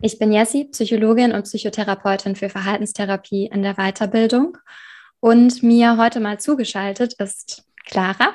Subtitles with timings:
[0.00, 4.56] Ich bin Jessie, Psychologin und Psychotherapeutin für Verhaltenstherapie in der Weiterbildung.
[5.18, 8.32] Und mir heute mal zugeschaltet ist Clara.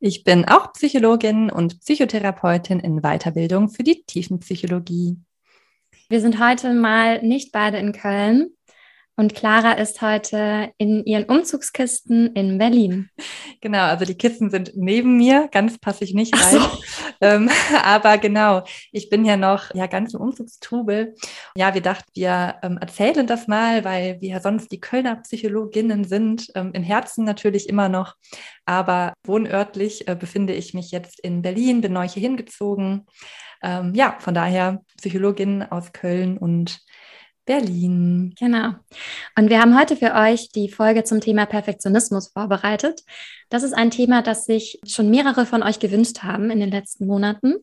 [0.00, 5.18] Ich bin auch Psychologin und Psychotherapeutin in Weiterbildung für die Tiefenpsychologie.
[6.08, 8.56] Wir sind heute mal nicht beide in Köln,
[9.16, 13.10] und Clara ist heute in ihren Umzugskisten in Berlin.
[13.60, 16.60] Genau, also die Kisten sind neben mir, ganz passe ich nicht rein.
[16.60, 16.60] So.
[17.20, 17.48] Ähm,
[17.84, 21.14] aber genau, ich bin ja noch ja ganz im Umzugstrubel.
[21.56, 26.04] Ja, wir dachten, wir ähm, erzählen das mal, weil wir ja sonst die Kölner Psychologinnen
[26.04, 28.16] sind, ähm, in Herzen natürlich immer noch.
[28.66, 33.06] Aber wohnörtlich äh, befinde ich mich jetzt in Berlin, bin neu hier hingezogen.
[33.62, 36.83] Ähm, ja, von daher Psychologin aus Köln und
[37.44, 38.34] Berlin.
[38.38, 38.74] Genau.
[39.36, 43.02] Und wir haben heute für euch die Folge zum Thema Perfektionismus vorbereitet.
[43.50, 47.06] Das ist ein Thema, das sich schon mehrere von euch gewünscht haben in den letzten
[47.06, 47.56] Monaten.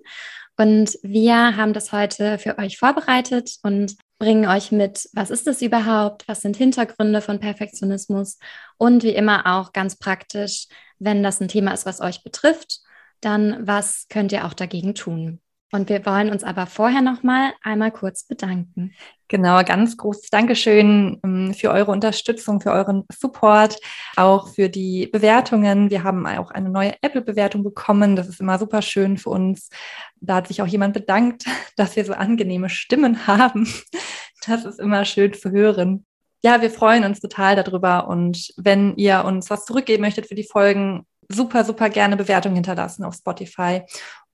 [0.58, 5.64] Und wir haben das heute für euch vorbereitet und bringen euch mit, was ist es
[5.64, 8.38] überhaupt, was sind Hintergründe von Perfektionismus
[8.78, 10.68] und wie immer auch ganz praktisch,
[11.00, 12.82] wenn das ein Thema ist, was euch betrifft,
[13.22, 15.40] dann was könnt ihr auch dagegen tun?
[15.74, 18.94] Und wir wollen uns aber vorher noch mal einmal kurz bedanken.
[19.30, 23.78] Genau, ganz großes Dankeschön ähm, für eure Unterstützung, für euren Support,
[24.18, 25.90] auch für die Bewertungen.
[25.90, 28.18] Wir haben auch eine neue Apple-Bewertung bekommen.
[28.18, 29.70] Das ist immer super schön für uns.
[30.20, 31.46] Da hat sich auch jemand bedankt,
[31.78, 33.74] dass wir so angenehme Stimmen haben.
[34.46, 36.06] Das ist immer schön zu hören.
[36.44, 38.10] Ja, wir freuen uns total darüber.
[38.10, 43.06] Und wenn ihr uns was zurückgeben möchtet für die Folgen, super, super gerne Bewertung hinterlassen
[43.06, 43.84] auf Spotify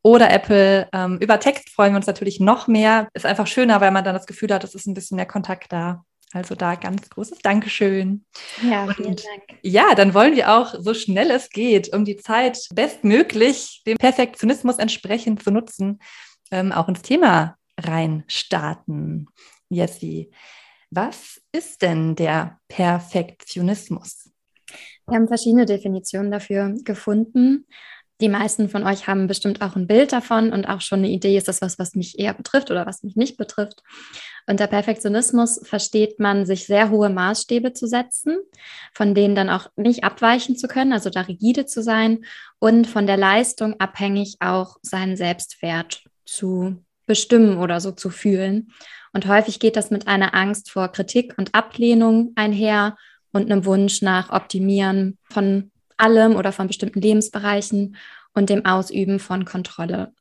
[0.01, 0.87] oder Apple.
[0.93, 3.09] Ähm, über Text freuen wir uns natürlich noch mehr.
[3.13, 5.71] Ist einfach schöner, weil man dann das Gefühl hat, es ist ein bisschen mehr Kontakt
[5.71, 6.03] da.
[6.33, 8.25] Also da ganz großes Dankeschön.
[8.61, 9.59] Ja, vielen Und Dank.
[9.63, 14.77] Ja, dann wollen wir auch so schnell es geht, um die Zeit bestmöglich dem Perfektionismus
[14.77, 15.99] entsprechend zu nutzen,
[16.51, 19.27] ähm, auch ins Thema reinstarten.
[19.69, 20.31] Jessie,
[20.89, 24.29] was ist denn der Perfektionismus?
[25.07, 27.65] Wir haben verschiedene Definitionen dafür gefunden.
[28.19, 31.37] Die meisten von euch haben bestimmt auch ein Bild davon und auch schon eine Idee,
[31.37, 33.83] ist das was, was mich eher betrifft oder was mich nicht betrifft.
[34.47, 38.37] Unter Perfektionismus versteht man, sich sehr hohe Maßstäbe zu setzen,
[38.91, 42.25] von denen dann auch nicht abweichen zu können, also da rigide zu sein
[42.57, 48.71] und von der Leistung abhängig auch seinen Selbstwert zu bestimmen oder so zu fühlen.
[49.13, 52.97] Und häufig geht das mit einer Angst vor Kritik und Ablehnung einher
[53.31, 57.97] und einem Wunsch nach Optimieren von allem oder von bestimmten Lebensbereichen
[58.33, 60.13] und dem Ausüben von Kontrolle.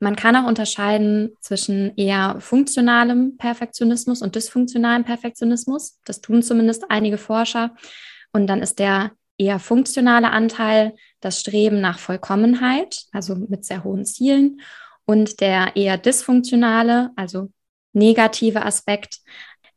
[0.00, 5.98] Man kann auch unterscheiden zwischen eher funktionalem Perfektionismus und dysfunktionalem Perfektionismus.
[6.04, 7.74] Das tun zumindest einige Forscher.
[8.32, 14.04] Und dann ist der eher funktionale Anteil das Streben nach Vollkommenheit, also mit sehr hohen
[14.04, 14.60] Zielen.
[15.04, 17.50] Und der eher dysfunktionale, also
[17.92, 19.18] negative Aspekt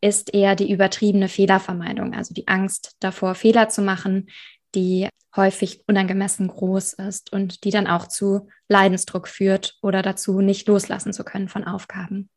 [0.01, 4.27] ist eher die übertriebene Fehlervermeidung, also die Angst davor, Fehler zu machen,
[4.75, 10.67] die häufig unangemessen groß ist und die dann auch zu Leidensdruck führt oder dazu, nicht
[10.67, 12.29] loslassen zu können von Aufgaben.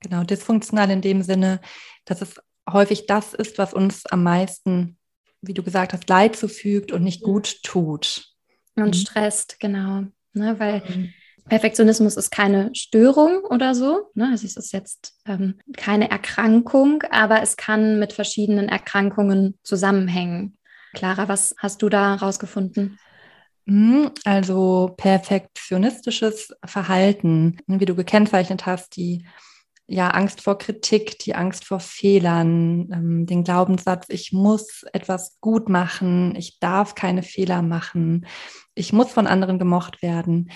[0.00, 1.60] Genau, dysfunktional in dem Sinne,
[2.04, 4.98] dass es häufig das ist, was uns am meisten,
[5.40, 8.28] wie du gesagt hast, Leid zufügt und nicht gut tut.
[8.74, 8.94] Und mhm.
[8.94, 10.04] stresst, genau.
[10.34, 11.12] Ne, weil mhm.
[11.48, 14.10] Perfektionismus ist keine Störung oder so.
[14.14, 14.28] Ne?
[14.30, 20.56] Also es ist jetzt ähm, keine Erkrankung, aber es kann mit verschiedenen Erkrankungen zusammenhängen.
[20.92, 22.98] Clara, was hast du da rausgefunden?
[23.66, 29.24] Hm, also perfektionistisches Verhalten, wie du gekennzeichnet hast, die
[29.86, 35.68] ja, Angst vor Kritik, die Angst vor Fehlern, ähm, den Glaubenssatz, ich muss etwas gut
[35.68, 38.26] machen, ich darf keine Fehler machen,
[38.74, 40.50] ich muss von anderen gemocht werden.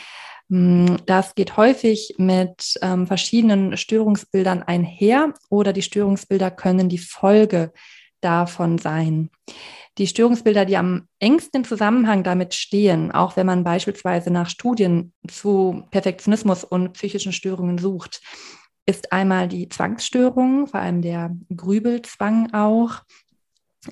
[0.49, 7.73] Hm, das geht häufig mit ähm, verschiedenen Störungsbildern einher oder die Störungsbilder können die Folge
[8.27, 9.31] davon sein
[9.99, 15.13] die Störungsbilder, die am engsten im Zusammenhang damit stehen, auch wenn man beispielsweise nach Studien
[15.27, 18.21] zu Perfektionismus und psychischen Störungen sucht,
[18.85, 23.03] ist einmal die Zwangsstörung, vor allem der Grübelzwang auch.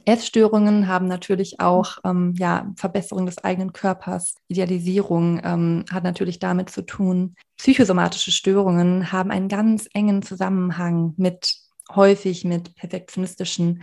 [0.05, 4.35] Essstörungen haben natürlich auch ähm, ja, Verbesserung des eigenen Körpers.
[4.49, 7.37] Idealisierung ähm, hat natürlich damit zu tun.
[7.57, 11.55] Psychosomatische Störungen haben einen ganz engen Zusammenhang mit
[11.95, 13.83] häufig mit perfektionistischen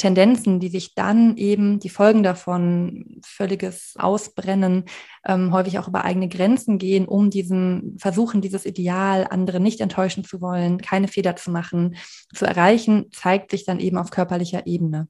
[0.00, 4.84] Tendenzen, die sich dann eben, die Folgen davon, völliges Ausbrennen,
[5.26, 10.24] ähm, häufig auch über eigene Grenzen gehen, um diesen, versuchen, dieses Ideal, andere nicht enttäuschen
[10.24, 11.96] zu wollen, keine Fehler zu machen,
[12.34, 15.06] zu erreichen, zeigt sich dann eben auf körperlicher Ebene.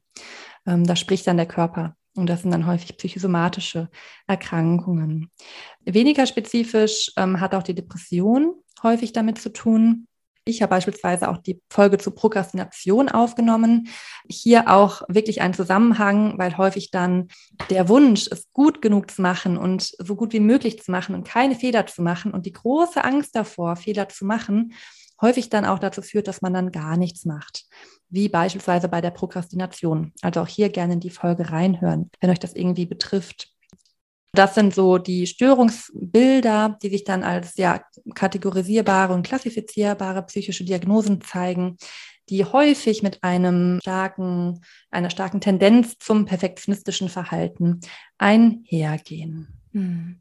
[0.66, 1.94] Ähm, da spricht dann der Körper.
[2.16, 3.88] Und das sind dann häufig psychosomatische
[4.26, 5.30] Erkrankungen.
[5.84, 10.08] Weniger spezifisch ähm, hat auch die Depression häufig damit zu tun.
[10.44, 13.88] Ich habe beispielsweise auch die Folge zur Prokrastination aufgenommen.
[14.28, 17.28] Hier auch wirklich ein Zusammenhang, weil häufig dann
[17.68, 21.26] der Wunsch, es gut genug zu machen und so gut wie möglich zu machen und
[21.26, 24.72] keine Fehler zu machen und die große Angst davor, Fehler zu machen,
[25.20, 27.66] häufig dann auch dazu führt, dass man dann gar nichts macht.
[28.08, 30.12] Wie beispielsweise bei der Prokrastination.
[30.22, 33.52] Also auch hier gerne in die Folge reinhören, wenn euch das irgendwie betrifft.
[34.32, 37.82] Das sind so die Störungsbilder, die sich dann als ja,
[38.14, 41.76] kategorisierbare und klassifizierbare psychische Diagnosen zeigen,
[42.28, 44.60] die häufig mit einem starken,
[44.90, 47.80] einer starken Tendenz zum perfektionistischen Verhalten
[48.18, 49.48] einhergehen.
[49.72, 50.20] Hm.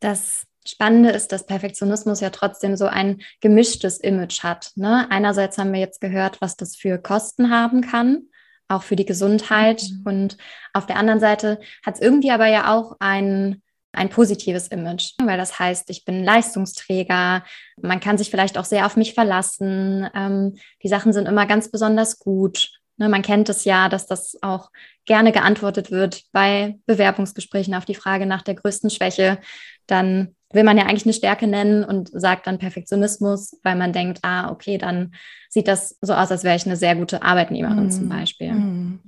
[0.00, 4.72] Das Spannende ist, dass Perfektionismus ja trotzdem so ein gemischtes Image hat.
[4.76, 5.06] Ne?
[5.10, 8.28] Einerseits haben wir jetzt gehört, was das für Kosten haben kann
[8.74, 9.82] auch für die Gesundheit.
[9.82, 10.02] Mhm.
[10.04, 10.36] Und
[10.72, 13.62] auf der anderen Seite hat es irgendwie aber ja auch ein,
[13.92, 17.44] ein positives Image, weil das heißt, ich bin Leistungsträger,
[17.80, 21.70] man kann sich vielleicht auch sehr auf mich verlassen, ähm, die Sachen sind immer ganz
[21.70, 22.70] besonders gut.
[22.96, 24.70] Ne, man kennt es ja, dass das auch
[25.04, 29.38] gerne geantwortet wird bei Bewerbungsgesprächen auf die Frage nach der größten Schwäche.
[29.86, 34.20] Dann will man ja eigentlich eine Stärke nennen und sagt dann Perfektionismus, weil man denkt,
[34.22, 35.12] ah, okay, dann
[35.48, 37.90] sieht das so aus, als wäre ich eine sehr gute Arbeitnehmerin mm.
[37.90, 38.52] zum Beispiel.
[38.52, 39.00] Mm.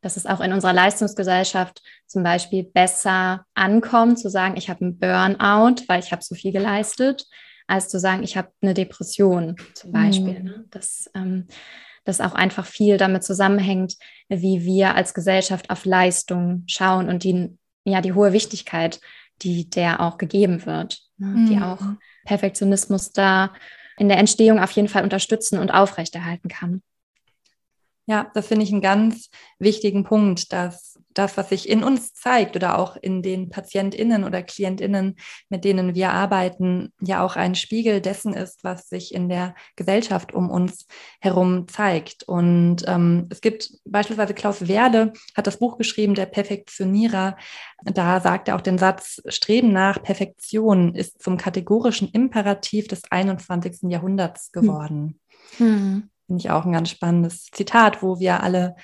[0.00, 4.98] Dass es auch in unserer Leistungsgesellschaft zum Beispiel besser ankommt, zu sagen, ich habe einen
[4.98, 7.26] Burnout, weil ich habe so viel geleistet,
[7.66, 10.44] als zu sagen, ich habe eine Depression zum Beispiel.
[10.44, 10.64] Mm.
[10.70, 11.48] Das, ähm,
[12.04, 13.94] das auch einfach viel damit zusammenhängt,
[14.28, 19.00] wie wir als Gesellschaft auf Leistung schauen und die, ja, die hohe Wichtigkeit
[19.42, 21.26] die der auch gegeben wird, ne?
[21.28, 21.46] mhm.
[21.46, 21.80] die auch
[22.24, 23.52] Perfektionismus da
[23.98, 26.82] in der Entstehung auf jeden Fall unterstützen und aufrechterhalten kann.
[28.06, 32.56] Ja, das finde ich einen ganz wichtigen Punkt, dass das, was sich in uns zeigt
[32.56, 35.16] oder auch in den PatientInnen oder KlientInnen,
[35.48, 40.32] mit denen wir arbeiten, ja auch ein Spiegel dessen ist, was sich in der Gesellschaft
[40.32, 40.86] um uns
[41.20, 42.22] herum zeigt.
[42.24, 47.36] Und ähm, es gibt beispielsweise Klaus Werle hat das Buch geschrieben, Der Perfektionierer.
[47.84, 53.90] Da sagt er auch den Satz, Streben nach Perfektion ist zum kategorischen Imperativ des 21.
[53.90, 54.62] Jahrhunderts hm.
[54.62, 55.20] geworden.
[55.56, 56.10] Hm.
[56.26, 58.76] Finde ich auch ein ganz spannendes Zitat, wo wir alle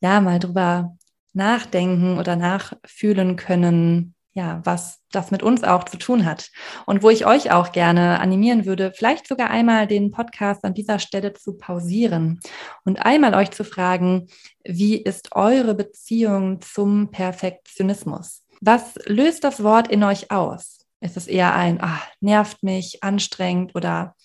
[0.00, 0.96] ja mal drüber
[1.34, 6.50] nachdenken oder nachfühlen können, ja, was das mit uns auch zu tun hat.
[6.86, 10.98] Und wo ich euch auch gerne animieren würde, vielleicht sogar einmal den Podcast an dieser
[10.98, 12.40] Stelle zu pausieren
[12.84, 14.28] und einmal euch zu fragen,
[14.64, 18.42] wie ist eure Beziehung zum Perfektionismus?
[18.60, 20.86] Was löst das Wort in euch aus?
[21.00, 24.16] Ist es eher ein, ach, nervt mich, anstrengend oder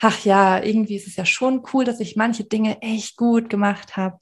[0.00, 3.96] ach ja, irgendwie ist es ja schon cool, dass ich manche Dinge echt gut gemacht
[3.96, 4.18] habe.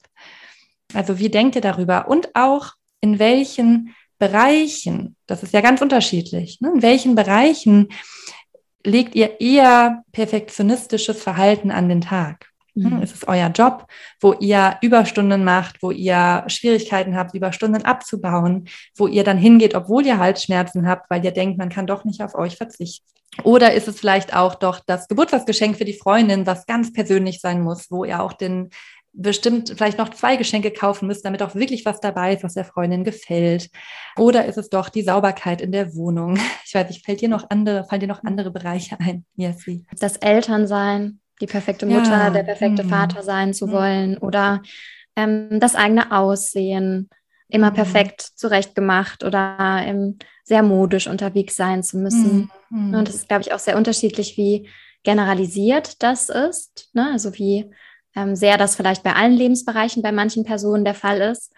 [0.93, 2.07] Also wie denkt ihr darüber?
[2.07, 6.71] Und auch in welchen Bereichen, das ist ja ganz unterschiedlich, ne?
[6.75, 7.89] in welchen Bereichen
[8.83, 12.47] legt ihr eher perfektionistisches Verhalten an den Tag?
[12.73, 13.01] Mhm.
[13.01, 13.87] Ist es euer Job,
[14.21, 20.05] wo ihr Überstunden macht, wo ihr Schwierigkeiten habt, Überstunden abzubauen, wo ihr dann hingeht, obwohl
[20.05, 23.05] ihr Halsschmerzen habt, weil ihr denkt, man kann doch nicht auf euch verzichten?
[23.43, 27.61] Oder ist es vielleicht auch doch das Geburtstagsgeschenk für die Freundin, was ganz persönlich sein
[27.61, 28.69] muss, wo ihr auch den
[29.17, 32.65] bestimmt vielleicht noch zwei Geschenke kaufen müsst, damit auch wirklich was dabei ist, was der
[32.65, 33.69] Freundin gefällt?
[34.15, 36.37] Oder ist es doch die Sauberkeit in der Wohnung?
[36.67, 39.85] Ich weiß nicht, fällt dir noch andere, fallen dir noch andere Bereiche ein, Jessie?
[39.99, 42.29] Das Elternsein, die perfekte Mutter, ja.
[42.29, 42.89] der perfekte mhm.
[42.89, 43.71] Vater sein zu mhm.
[43.71, 44.61] wollen oder
[45.15, 47.09] ähm, das eigene Aussehen,
[47.47, 47.75] immer mhm.
[47.75, 52.51] perfekt zurechtgemacht oder ähm, sehr modisch unterwegs sein zu müssen.
[52.69, 54.67] Und das ist, glaube ich, auch sehr unterschiedlich, wie
[55.03, 56.89] generalisiert das ist.
[56.93, 57.09] Ne?
[57.13, 57.71] Also wie
[58.17, 61.53] ähm, sehr das vielleicht bei allen Lebensbereichen bei manchen Personen der Fall ist.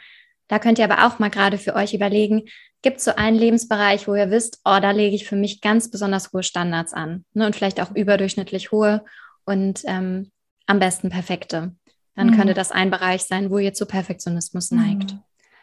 [0.50, 2.50] Da könnt ihr aber auch mal gerade für euch überlegen,
[2.82, 5.90] gibt es so einen Lebensbereich, wo ihr wisst, oh, da lege ich für mich ganz
[5.90, 7.46] besonders hohe Standards an ne?
[7.46, 9.06] und vielleicht auch überdurchschnittlich hohe
[9.46, 10.32] und ähm,
[10.66, 11.76] am besten perfekte.
[12.16, 12.36] Dann mhm.
[12.36, 14.78] könnte das ein Bereich sein, wo ihr zu Perfektionismus mhm.
[14.78, 15.16] neigt.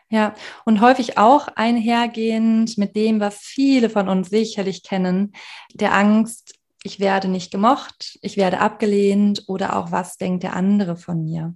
[0.09, 0.35] Ja,
[0.65, 5.33] und häufig auch einhergehend mit dem, was viele von uns sicherlich kennen,
[5.75, 6.56] der Angst,
[6.87, 11.55] ich werde nicht gemocht, ich werde abgelehnt oder auch was denkt der andere von mir.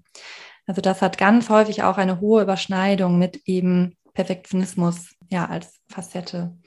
[0.67, 6.59] Also das hat ganz häufig auch eine hohe Überschneidung mit eben Perfektionismus ja als Facette.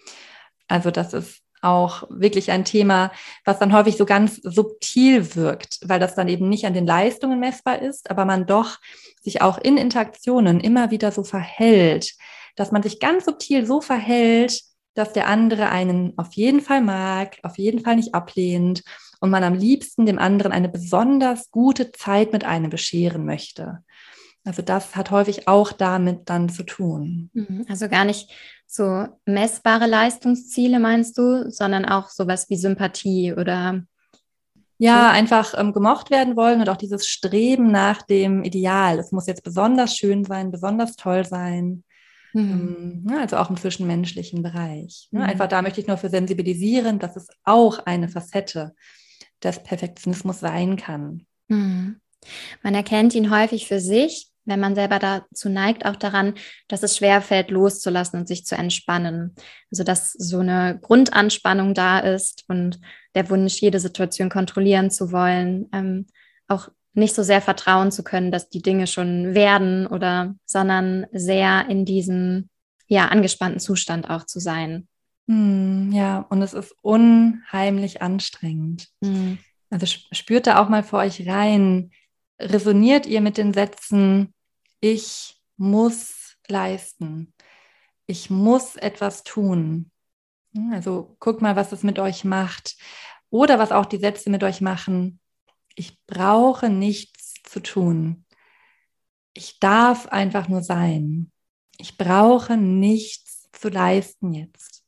[0.67, 3.11] Also das ist auch wirklich ein Thema,
[3.43, 7.39] was dann häufig so ganz subtil wirkt, weil das dann eben nicht an den Leistungen
[7.39, 8.79] messbar ist, aber man doch
[9.21, 12.15] sich auch in Interaktionen immer wieder so verhält,
[12.55, 14.61] dass man sich ganz subtil so verhält,
[14.93, 18.83] dass der andere einen auf jeden Fall mag, auf jeden Fall nicht ablehnt
[19.19, 23.79] und man am liebsten dem anderen eine besonders gute Zeit mit einem bescheren möchte.
[24.45, 27.29] Also das hat häufig auch damit dann zu tun.
[27.33, 27.65] Mhm.
[27.69, 28.29] Also gar nicht
[28.67, 33.83] so messbare Leistungsziele meinst du, sondern auch sowas wie Sympathie oder
[34.79, 38.99] ja, einfach ähm, gemocht werden wollen und auch dieses Streben nach dem Ideal.
[38.99, 41.85] Es muss jetzt besonders schön sein, besonders toll sein.
[42.33, 43.05] Mhm.
[43.07, 45.07] Ähm, also auch im zwischenmenschlichen Bereich.
[45.11, 45.21] Ne?
[45.21, 45.25] Mhm.
[45.25, 48.73] Einfach da möchte ich nur für sensibilisieren, dass es auch eine Facette
[49.43, 51.25] des Perfektionismus sein kann.
[51.47, 51.97] Mhm.
[52.61, 56.33] Man erkennt ihn häufig für sich, wenn man selber dazu neigt, auch daran,
[56.67, 59.35] dass es schwerfällt, loszulassen und sich zu entspannen.
[59.71, 62.79] Also dass so eine Grundanspannung da ist und
[63.15, 66.07] der Wunsch, jede Situation kontrollieren zu wollen, ähm,
[66.47, 71.67] auch nicht so sehr vertrauen zu können, dass die Dinge schon werden oder, sondern sehr
[71.69, 72.49] in diesem
[72.87, 74.87] ja angespannten Zustand auch zu sein.
[75.27, 78.89] Hm, ja, und es ist unheimlich anstrengend.
[79.03, 79.37] Hm.
[79.69, 81.91] Also spürt da auch mal für euch rein,
[82.39, 84.33] resoniert ihr mit den Sätzen,
[84.81, 87.33] ich muss leisten,
[88.05, 89.89] ich muss etwas tun.
[90.71, 92.75] Also guckt mal, was es mit euch macht.
[93.29, 95.19] Oder was auch die Sätze mit euch machen.
[95.75, 98.25] Ich brauche nichts zu tun.
[99.33, 101.31] Ich darf einfach nur sein.
[101.77, 104.83] Ich brauche nichts zu leisten jetzt.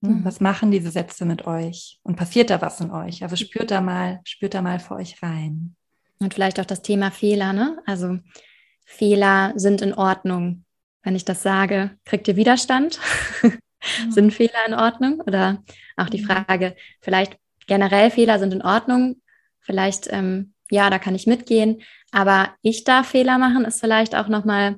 [0.00, 0.24] Mhm.
[0.24, 1.98] Was machen diese Sätze mit euch?
[2.02, 3.22] Und passiert da was in euch?
[3.22, 5.76] Also spürt da mal, spürt da mal für euch rein.
[6.18, 7.82] Und vielleicht auch das Thema Fehler, ne?
[7.86, 8.18] Also
[8.84, 10.64] Fehler sind in Ordnung.
[11.02, 13.00] Wenn ich das sage, kriegt ihr Widerstand?
[14.04, 14.12] Mhm.
[14.12, 15.20] sind Fehler in Ordnung?
[15.20, 15.62] Oder
[15.96, 16.26] auch die mhm.
[16.26, 19.22] Frage, vielleicht generell Fehler sind in Ordnung.
[19.60, 21.82] Vielleicht, ähm, ja, da kann ich mitgehen.
[22.12, 24.76] Aber ich darf Fehler machen, ist vielleicht auch nochmal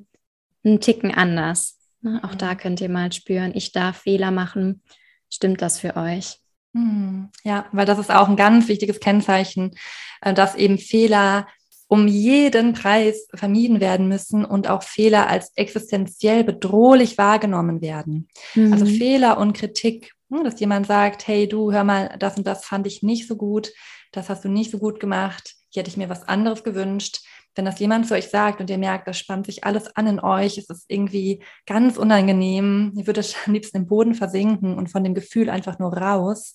[0.65, 1.79] ein Ticken anders.
[2.01, 2.21] Ne?
[2.23, 4.83] Auch da könnt ihr mal spüren, ich darf Fehler machen.
[5.31, 6.39] Stimmt das für euch?
[6.75, 9.73] Hm, ja, weil das ist auch ein ganz wichtiges Kennzeichen,
[10.21, 11.47] äh, dass eben Fehler
[11.87, 18.29] um jeden Preis vermieden werden müssen und auch Fehler als existenziell bedrohlich wahrgenommen werden.
[18.55, 18.73] Mhm.
[18.73, 22.65] Also Fehler und Kritik, hm, dass jemand sagt, hey du, hör mal, das und das
[22.65, 23.73] fand ich nicht so gut,
[24.13, 27.21] das hast du nicht so gut gemacht, hier hätte ich mir was anderes gewünscht
[27.55, 30.21] wenn das jemand zu euch sagt und ihr merkt, das spannt sich alles an in
[30.21, 35.05] euch, es ist irgendwie ganz unangenehm, ihr würdet am liebsten im Boden versinken und von
[35.05, 36.55] dem Gefühl einfach nur raus,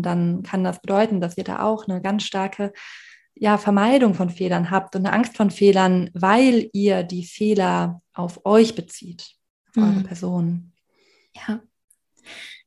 [0.00, 2.72] dann kann das bedeuten, dass ihr da auch eine ganz starke
[3.34, 8.44] ja, Vermeidung von Fehlern habt und eine Angst von Fehlern, weil ihr die Fehler auf
[8.44, 9.36] euch bezieht,
[9.70, 9.82] auf mhm.
[9.82, 10.72] eure Person.
[11.34, 11.60] Ja.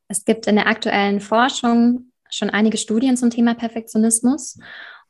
[0.08, 4.58] Es gibt in der aktuellen Forschung schon einige Studien zum Thema Perfektionismus.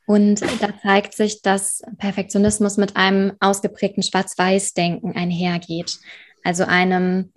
[0.07, 5.99] Und da zeigt sich, dass Perfektionismus mit einem ausgeprägten Schwarz-Weiß-Denken einhergeht.
[6.43, 7.33] Also einem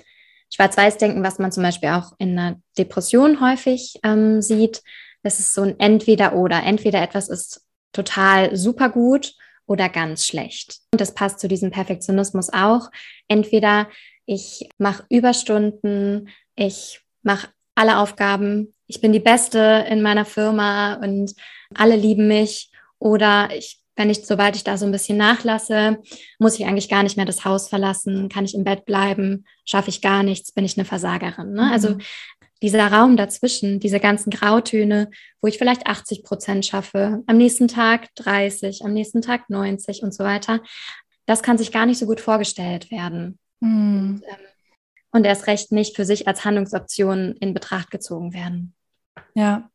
[0.53, 4.81] Schwarz-Weiß-Denken, was man zum Beispiel auch in einer Depression häufig ähm, sieht.
[5.21, 6.63] Es ist so ein Entweder-Oder.
[6.63, 7.61] Entweder etwas ist
[7.93, 9.33] total super gut
[9.67, 10.79] oder ganz schlecht.
[10.91, 12.89] Und das passt zu diesem Perfektionismus auch.
[13.27, 13.87] Entweder
[14.25, 21.33] ich mache Überstunden, ich mache alle Aufgaben, ich bin die Beste in meiner Firma und
[21.73, 25.99] alle lieben mich oder ich wenn ich, sobald ich da so ein bisschen nachlasse,
[26.37, 29.89] muss ich eigentlich gar nicht mehr das Haus verlassen, kann ich im Bett bleiben, schaffe
[29.89, 31.53] ich gar nichts, bin ich eine Versagerin.
[31.53, 31.71] Ne?
[31.71, 31.95] Also mhm.
[31.95, 32.05] Also
[32.61, 38.07] dieser Raum dazwischen, diese ganzen Grautöne, wo ich vielleicht 80 Prozent schaffe, am nächsten Tag
[38.15, 40.61] 30, am nächsten Tag 90 und so weiter,
[41.25, 43.37] das kann sich gar nicht so gut vorgestellt werden.
[43.59, 44.15] Mhm.
[44.15, 44.44] Und, ähm,
[45.15, 48.75] und erst recht nicht für sich als Handlungsoption in Betracht gezogen werden.
[49.33, 49.69] Ja,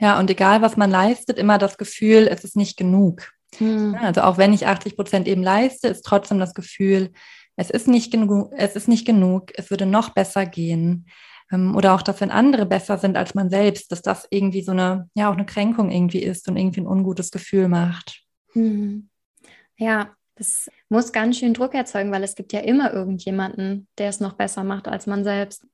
[0.00, 3.30] ja, und egal, was man leistet, immer das Gefühl, es ist nicht genug.
[3.60, 3.94] Mhm.
[4.00, 7.12] Also auch wenn ich 80 Prozent eben leiste, ist trotzdem das Gefühl,
[7.56, 11.06] es ist nicht genug, es ist nicht genug, es würde noch besser gehen.
[11.52, 14.72] Ähm, oder auch, dass wenn andere besser sind als man selbst, dass das irgendwie so
[14.72, 18.22] eine, ja, auch eine Kränkung irgendwie ist und irgendwie ein ungutes Gefühl macht.
[18.54, 19.10] Mhm.
[19.76, 24.18] Ja, das muss ganz schön Druck erzeugen, weil es gibt ja immer irgendjemanden, der es
[24.18, 25.64] noch besser macht als man selbst.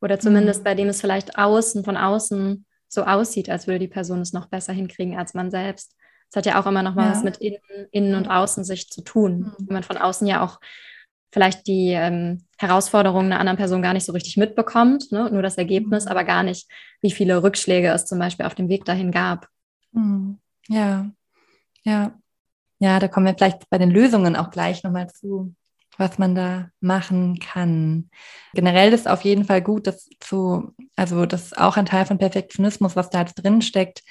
[0.00, 0.64] Oder zumindest mhm.
[0.64, 4.46] bei dem es vielleicht außen, von außen so aussieht, als würde die Person es noch
[4.46, 5.94] besser hinkriegen als man selbst.
[6.30, 7.12] Das hat ja auch immer noch mal ja.
[7.12, 7.60] was mit Innen,
[7.92, 9.38] Innen und Außensicht zu tun.
[9.38, 9.54] Mhm.
[9.58, 10.58] Wenn man von außen ja auch
[11.32, 15.30] vielleicht die ähm, Herausforderungen einer anderen Person gar nicht so richtig mitbekommt, ne?
[15.30, 16.10] nur das Ergebnis, mhm.
[16.10, 16.68] aber gar nicht,
[17.00, 19.48] wie viele Rückschläge es zum Beispiel auf dem Weg dahin gab.
[19.92, 20.40] Mhm.
[20.68, 21.10] Ja,
[21.84, 22.18] ja.
[22.78, 25.54] Ja, da kommen wir vielleicht bei den Lösungen auch gleich nochmal zu.
[25.98, 28.10] was man da machen kann.
[28.54, 32.18] Generell ist auf jeden Fall gut, das zu, also das ist auch ein Teil von
[32.18, 34.02] Perfektionismus, was da jetzt drin steckt,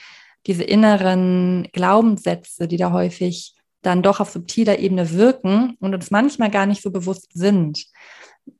[0.48, 3.54] diese inneren Glaubenssätze, die da häufig
[3.84, 7.86] dann doch auf subtiler Ebene wirken und uns manchmal gar nicht so bewusst sind.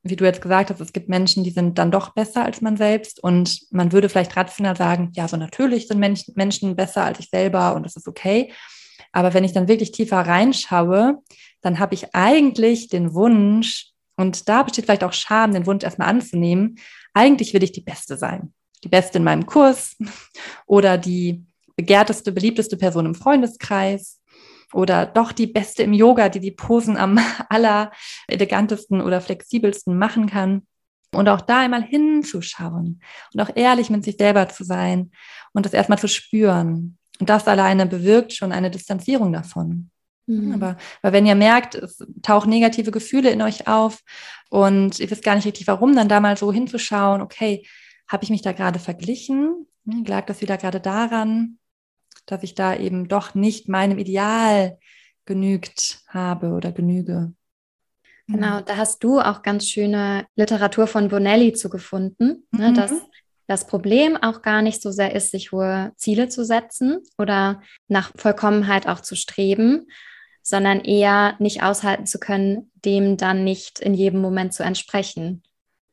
[0.04, 2.78] Wie du jetzt gesagt hast, es gibt Menschen, die sind dann doch besser als man
[2.78, 7.30] selbst und man würde vielleicht rational sagen, ja, so natürlich sind Menschen besser als ich
[7.30, 8.52] selber und das ist okay.
[9.16, 11.24] Aber wenn ich dann wirklich tiefer reinschaue,
[11.62, 16.10] dann habe ich eigentlich den Wunsch, und da besteht vielleicht auch Scham, den Wunsch erstmal
[16.10, 16.78] anzunehmen,
[17.14, 18.54] eigentlich will ich die Beste sein.
[18.84, 19.96] Die Beste in meinem Kurs
[20.66, 21.46] oder die
[21.78, 24.22] begehrteste, beliebteste Person im Freundeskreis
[24.74, 27.18] oder doch die Beste im Yoga, die die Posen am
[27.50, 27.94] aller
[28.28, 30.68] elegantesten oder flexibelsten machen kann.
[31.14, 33.02] Und auch da einmal hinzuschauen
[33.34, 35.12] und auch ehrlich mit sich selber zu sein
[35.54, 36.98] und das erstmal zu spüren.
[37.20, 39.90] Und das alleine bewirkt schon eine Distanzierung davon.
[40.28, 40.54] Mhm.
[40.54, 44.02] Aber weil wenn ihr merkt, es tauchen negative Gefühle in euch auf
[44.50, 47.66] und ihr wisst gar nicht richtig warum, dann da mal so hinzuschauen, okay,
[48.08, 49.68] habe ich mich da gerade verglichen?
[49.86, 51.60] Lag das wieder gerade daran,
[52.26, 54.80] dass ich da eben doch nicht meinem Ideal
[55.26, 57.34] genügt habe oder genüge?
[58.28, 62.74] Genau, da hast du auch ganz schöne Literatur von Bonelli zu gefunden, ne, mhm.
[62.74, 62.92] dass
[63.48, 68.12] das Problem auch gar nicht so sehr ist, sich hohe Ziele zu setzen oder nach
[68.16, 69.88] Vollkommenheit auch zu streben,
[70.42, 75.42] sondern eher nicht aushalten zu können, dem dann nicht in jedem Moment zu entsprechen.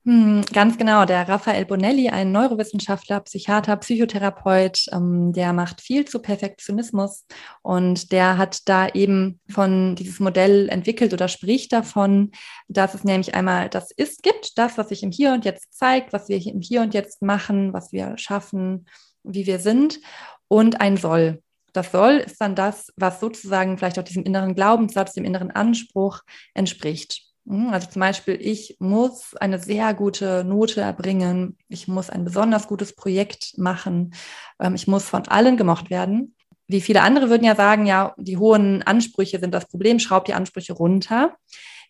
[0.05, 1.05] Hm, ganz genau.
[1.05, 7.25] Der Raphael Bonelli, ein Neurowissenschaftler, Psychiater, Psychotherapeut, ähm, der macht viel zu Perfektionismus
[7.63, 12.33] und der hat da eben von dieses Modell entwickelt oder spricht davon,
[12.67, 16.13] dass es nämlich einmal das Ist gibt, das, was sich im Hier und Jetzt zeigt,
[16.13, 18.89] was wir im Hier und Jetzt machen, was wir schaffen,
[19.23, 20.01] wie wir sind
[20.49, 21.43] und ein Soll.
[21.73, 26.23] Das Soll ist dann das, was sozusagen vielleicht auch diesem inneren Glaubenssatz, dem inneren Anspruch
[26.55, 27.32] entspricht.
[27.47, 32.69] Hm, also zum Beispiel, ich muss eine sehr gute Note erbringen, ich muss ein besonders
[32.69, 34.15] gutes Projekt machen,
[34.61, 36.35] ähm, ich muss von allen gemocht werden.
[36.69, 40.35] Wie viele andere würden ja sagen, ja, die hohen Ansprüche sind das Problem, schraubt die
[40.35, 41.37] Ansprüche runter.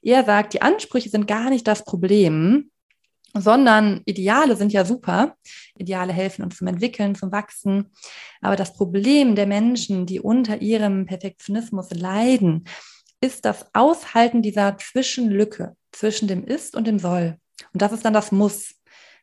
[0.02, 2.70] Er sagt, die Ansprüche sind gar nicht das Problem,
[3.34, 5.36] sondern Ideale sind ja super.
[5.78, 7.92] Ideale helfen uns zum Entwickeln, zum Wachsen.
[8.40, 12.64] Aber das Problem der Menschen, die unter ihrem Perfektionismus leiden,
[13.22, 17.38] ist das Aushalten dieser Zwischenlücke zwischen dem Ist und dem Soll.
[17.72, 18.74] Und das ist dann das Muss.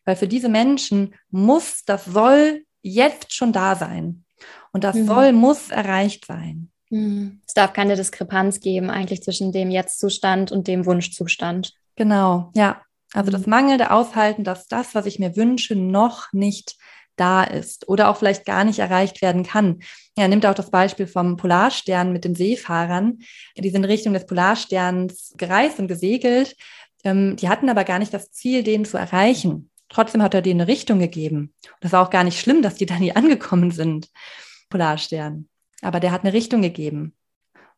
[0.05, 4.25] Weil für diese Menschen muss das Soll jetzt schon da sein.
[4.71, 5.05] Und das mhm.
[5.05, 6.71] Soll muss erreicht sein.
[6.89, 7.41] Mhm.
[7.45, 11.73] Es darf keine Diskrepanz geben eigentlich zwischen dem Jetzt-Zustand und dem Wunschzustand.
[11.95, 12.81] Genau, ja.
[13.13, 13.49] Also das mhm.
[13.49, 16.77] mangelnde Aushalten, dass das, was ich mir wünsche, noch nicht
[17.19, 19.79] da ist oder auch vielleicht gar nicht erreicht werden kann.
[20.15, 23.19] Er nimmt auch das Beispiel vom Polarstern mit den Seefahrern.
[23.57, 26.55] Die sind in Richtung des Polarsterns gereist und gesegelt.
[27.03, 29.69] Ähm, die hatten aber gar nicht das Ziel, den zu erreichen.
[29.89, 31.53] Trotzdem hat er denen eine Richtung gegeben.
[31.81, 34.09] Das war auch gar nicht schlimm, dass die da nie angekommen sind,
[34.69, 35.47] Polarstern.
[35.81, 37.15] Aber der hat eine Richtung gegeben.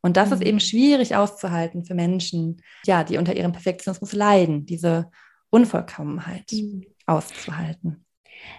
[0.01, 0.35] Und das mhm.
[0.35, 5.11] ist eben schwierig auszuhalten für Menschen, ja, die unter ihrem Perfektionismus leiden, diese
[5.51, 6.85] Unvollkommenheit mhm.
[7.05, 8.05] auszuhalten.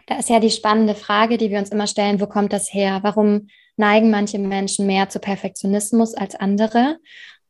[0.07, 3.01] Da ist ja die spannende Frage, die wir uns immer stellen, wo kommt das her?
[3.03, 6.99] Warum neigen manche Menschen mehr zu Perfektionismus als andere?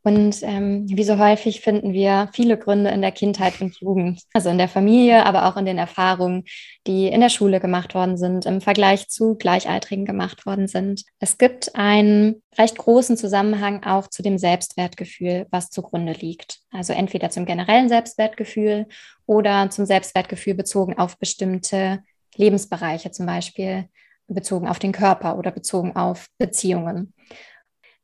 [0.05, 4.49] Und ähm, wie so häufig finden wir viele Gründe in der Kindheit und Jugend, also
[4.51, 6.45] in der Familie, aber auch in den Erfahrungen,
[6.89, 11.05] die in der Schule gemacht worden sind, im Vergleich zu Gleichaltrigen gemacht worden sind.
[11.21, 16.59] Es gibt einen recht großen Zusammenhang auch zu dem Selbstwertgefühl, was zugrunde liegt.
[16.73, 18.87] Also entweder zum generellen Selbstwertgefühl
[19.27, 22.03] oder zum Selbstwertgefühl bezogen auf bestimmte
[22.37, 23.89] Lebensbereiche, zum Beispiel
[24.29, 27.13] bezogen auf den Körper oder bezogen auf Beziehungen.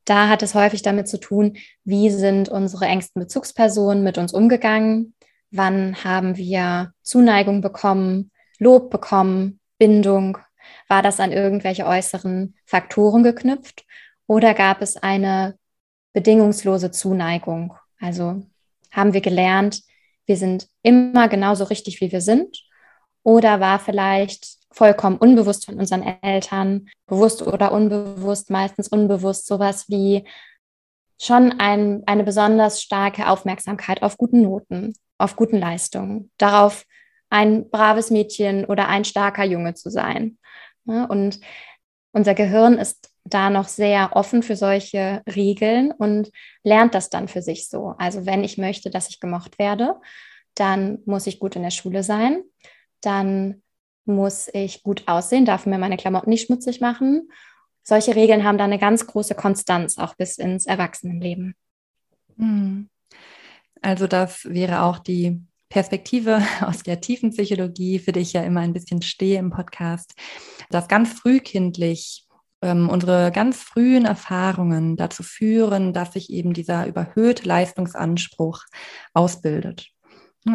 [0.04, 5.14] Da hat es häufig damit zu tun, wie sind unsere engsten Bezugspersonen mit uns umgegangen,
[5.50, 10.38] wann haben wir Zuneigung bekommen, Lob bekommen, Bindung,
[10.88, 13.84] war das an irgendwelche äußeren Faktoren geknüpft
[14.26, 15.58] oder gab es eine
[16.12, 17.74] bedingungslose Zuneigung?
[18.00, 18.42] Also
[18.90, 19.82] haben wir gelernt,
[20.26, 22.67] wir sind immer genauso richtig, wie wir sind
[23.22, 30.24] oder war vielleicht vollkommen unbewusst von unseren Eltern, bewusst oder unbewusst, meistens unbewusst, sowas wie
[31.20, 36.84] schon ein, eine besonders starke Aufmerksamkeit auf guten Noten, auf guten Leistungen, darauf
[37.28, 40.38] ein braves Mädchen oder ein starker Junge zu sein.
[40.84, 41.40] Und
[42.12, 46.30] unser Gehirn ist da noch sehr offen für solche Regeln und
[46.62, 47.94] lernt das dann für sich so.
[47.98, 49.96] Also wenn ich möchte, dass ich gemocht werde,
[50.54, 52.42] dann muss ich gut in der Schule sein
[53.00, 53.62] dann
[54.04, 57.30] muss ich gut aussehen, darf mir meine Klamotten nicht schmutzig machen.
[57.82, 61.54] Solche Regeln haben da eine ganz große Konstanz, auch bis ins Erwachsenenleben.
[62.36, 62.88] Hm.
[63.80, 68.60] Also das wäre auch die Perspektive aus der tiefen Psychologie, für die ich ja immer
[68.60, 70.14] ein bisschen stehe im Podcast,
[70.70, 72.26] dass ganz frühkindlich
[72.62, 78.64] ähm, unsere ganz frühen Erfahrungen dazu führen, dass sich eben dieser überhöhte Leistungsanspruch
[79.14, 79.90] ausbildet.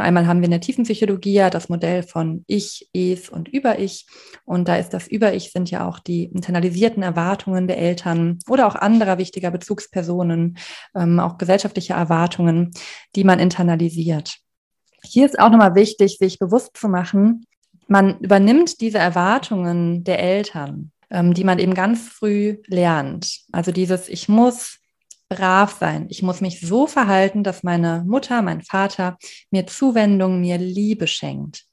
[0.01, 4.07] Einmal haben wir in der tiefen Psychologie ja das Modell von Ich, Es und Über-Ich.
[4.45, 8.75] Und da ist das Über-Ich sind ja auch die internalisierten Erwartungen der Eltern oder auch
[8.75, 10.57] anderer wichtiger Bezugspersonen,
[10.95, 12.71] ähm, auch gesellschaftliche Erwartungen,
[13.15, 14.37] die man internalisiert.
[15.03, 17.45] Hier ist auch nochmal wichtig, sich bewusst zu machen,
[17.87, 23.41] man übernimmt diese Erwartungen der Eltern, ähm, die man eben ganz früh lernt.
[23.51, 24.79] Also dieses Ich muss
[25.33, 26.07] brav sein.
[26.09, 29.17] Ich muss mich so verhalten, dass meine Mutter, mein Vater
[29.51, 31.65] mir Zuwendung, mir Liebe schenkt.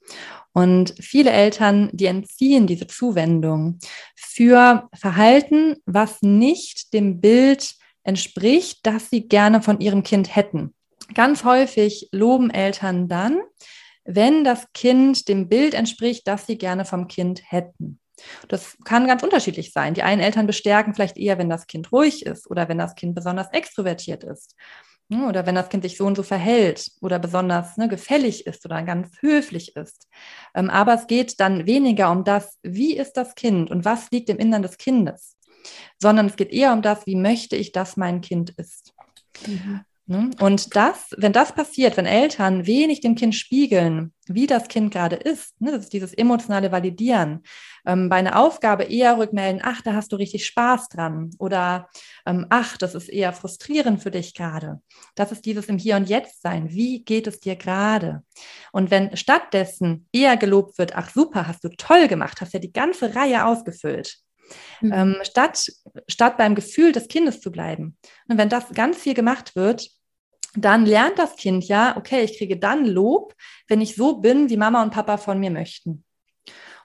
[0.53, 3.79] Und viele Eltern, die entziehen diese Zuwendung
[4.15, 10.73] für Verhalten, was nicht dem Bild entspricht, das sie gerne von ihrem Kind hätten.
[11.13, 13.41] Ganz häufig loben Eltern dann,
[14.03, 18.00] wenn das Kind dem Bild entspricht, das sie gerne vom Kind hätten.
[18.47, 19.93] Das kann ganz unterschiedlich sein.
[19.93, 23.15] Die einen Eltern bestärken vielleicht eher, wenn das Kind ruhig ist oder wenn das Kind
[23.15, 24.55] besonders extrovertiert ist
[25.11, 28.65] hm, oder wenn das Kind sich so und so verhält oder besonders ne, gefällig ist
[28.65, 30.07] oder ganz höflich ist.
[30.55, 34.29] Ähm, aber es geht dann weniger um das, wie ist das Kind und was liegt
[34.29, 35.37] im Innern des Kindes,
[35.99, 38.93] sondern es geht eher um das, wie möchte ich, dass mein Kind ist.
[39.45, 39.81] Mhm.
[40.11, 40.29] Ne?
[40.41, 45.15] Und das, wenn das passiert, wenn Eltern wenig dem Kind spiegeln, wie das Kind gerade
[45.15, 47.43] ist, ne, das ist dieses emotionale Validieren,
[47.85, 51.87] ähm, bei einer Aufgabe eher rückmelden, ach, da hast du richtig Spaß dran oder
[52.25, 54.81] ähm, ach, das ist eher frustrierend für dich gerade.
[55.15, 56.69] Das ist dieses im Hier und Jetzt sein.
[56.69, 58.21] Wie geht es dir gerade?
[58.73, 62.73] Und wenn stattdessen eher gelobt wird, ach super, hast du toll gemacht, hast ja die
[62.73, 64.17] ganze Reihe ausgefüllt,
[64.81, 64.91] mhm.
[64.91, 65.71] ähm, statt,
[66.09, 67.97] statt beim Gefühl des Kindes zu bleiben.
[68.27, 69.89] Und wenn das ganz viel gemacht wird,
[70.55, 73.33] dann lernt das Kind ja, okay, ich kriege dann Lob,
[73.67, 76.03] wenn ich so bin, wie Mama und Papa von mir möchten.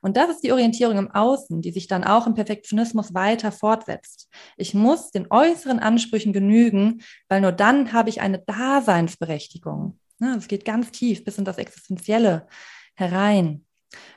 [0.03, 4.29] Und das ist die Orientierung im Außen, die sich dann auch im Perfektionismus weiter fortsetzt.
[4.57, 9.99] Ich muss den äußeren Ansprüchen genügen, weil nur dann habe ich eine Daseinsberechtigung.
[10.21, 12.47] Es geht ganz tief bis in das Existenzielle
[12.95, 13.67] herein.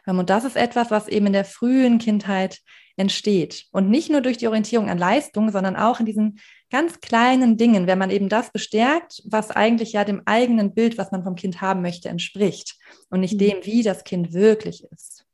[0.08, 2.60] Ähm, und das ist etwas, was eben in der frühen Kindheit
[3.00, 3.66] entsteht.
[3.72, 7.88] Und nicht nur durch die Orientierung an Leistung, sondern auch in diesen ganz kleinen Dingen,
[7.88, 11.62] wenn man eben das bestärkt, was eigentlich ja dem eigenen Bild, was man vom Kind
[11.62, 12.76] haben möchte, entspricht
[13.10, 13.40] und nicht mhm.
[13.40, 15.26] dem, wie das Kind wirklich ist.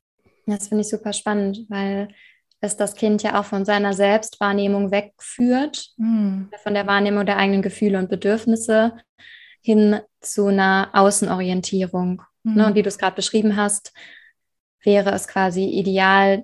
[0.45, 2.10] Das finde ich super spannend, weil
[2.62, 6.49] es das Kind ja auch von seiner Selbstwahrnehmung wegführt, mhm.
[6.62, 8.93] von der Wahrnehmung der eigenen Gefühle und Bedürfnisse
[9.62, 12.21] hin zu einer Außenorientierung.
[12.43, 12.54] Mhm.
[12.54, 12.67] Ne?
[12.67, 13.91] Und wie du es gerade beschrieben hast,
[14.84, 16.43] wäre es quasi ideal,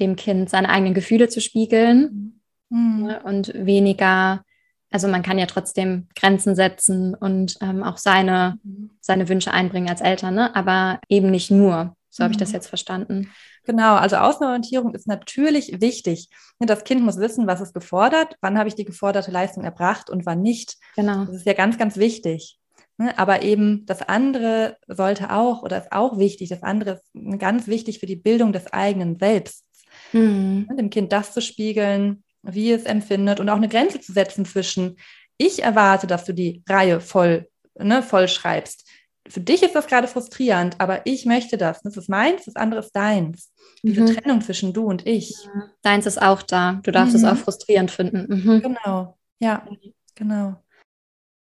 [0.00, 3.02] dem Kind seine eigenen Gefühle zu spiegeln mhm.
[3.04, 4.42] ne, und weniger,
[4.90, 8.90] also man kann ja trotzdem Grenzen setzen und ähm, auch seine, mhm.
[9.00, 10.54] seine Wünsche einbringen als Eltern, ne?
[10.56, 11.94] aber eben nicht nur.
[12.12, 12.54] So habe ich das mhm.
[12.54, 13.30] jetzt verstanden.
[13.64, 16.28] Genau, also Außenorientierung ist natürlich wichtig.
[16.58, 20.26] Das Kind muss wissen, was es gefordert, wann habe ich die geforderte Leistung erbracht und
[20.26, 20.76] wann nicht.
[20.96, 21.26] Genau.
[21.26, 22.58] Das ist ja ganz, ganz wichtig.
[23.00, 26.50] Ne, aber eben das andere sollte auch oder ist auch wichtig.
[26.50, 29.64] Das andere ist ganz wichtig für die Bildung des eigenen Selbst.
[30.12, 30.66] Mhm.
[30.68, 34.44] Ne, dem Kind das zu spiegeln, wie es empfindet und auch eine Grenze zu setzen
[34.44, 34.96] zwischen,
[35.36, 38.88] ich erwarte, dass du die Reihe voll, ne, voll schreibst.
[39.28, 41.82] Für dich ist das gerade frustrierend, aber ich möchte das.
[41.82, 43.52] Das ist meins, das andere ist deins.
[43.82, 44.16] Diese mhm.
[44.16, 45.34] Trennung zwischen du und ich.
[45.82, 46.80] Deins ist auch da.
[46.82, 47.24] Du darfst mhm.
[47.24, 48.26] es auch frustrierend finden.
[48.28, 48.62] Mhm.
[48.62, 49.66] Genau, ja,
[50.14, 50.56] genau.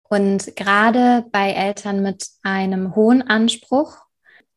[0.08, 3.98] Und gerade bei Eltern mit einem hohen Anspruch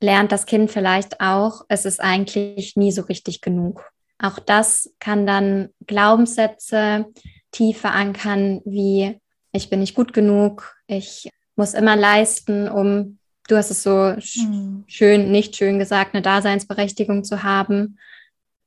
[0.02, 3.92] lernt das Kind vielleicht auch, es ist eigentlich nie so richtig genug.
[4.20, 7.06] Auch das kann dann Glaubenssätze
[7.52, 9.20] tief verankern, wie
[9.52, 14.16] ich bin nicht gut genug, ich muss immer leisten, um, du hast es so
[14.48, 14.84] mhm.
[14.88, 17.98] schön, nicht schön gesagt, eine Daseinsberechtigung zu haben.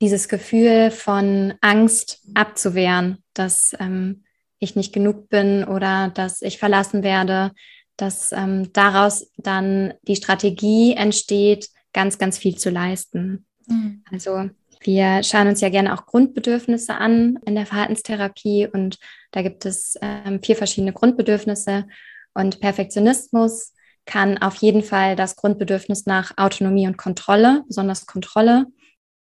[0.00, 4.24] Dieses Gefühl von Angst abzuwehren, dass ähm,
[4.58, 7.52] ich nicht genug bin oder dass ich verlassen werde,
[7.96, 13.46] dass ähm, daraus dann die Strategie entsteht, ganz, ganz viel zu leisten.
[13.66, 14.02] Mhm.
[14.11, 18.98] Also wir schauen uns ja gerne auch Grundbedürfnisse an in der Verhaltenstherapie und
[19.30, 21.87] da gibt es ähm, vier verschiedene Grundbedürfnisse
[22.35, 23.72] und Perfektionismus
[24.07, 28.66] kann auf jeden Fall das Grundbedürfnis nach Autonomie und Kontrolle, besonders Kontrolle,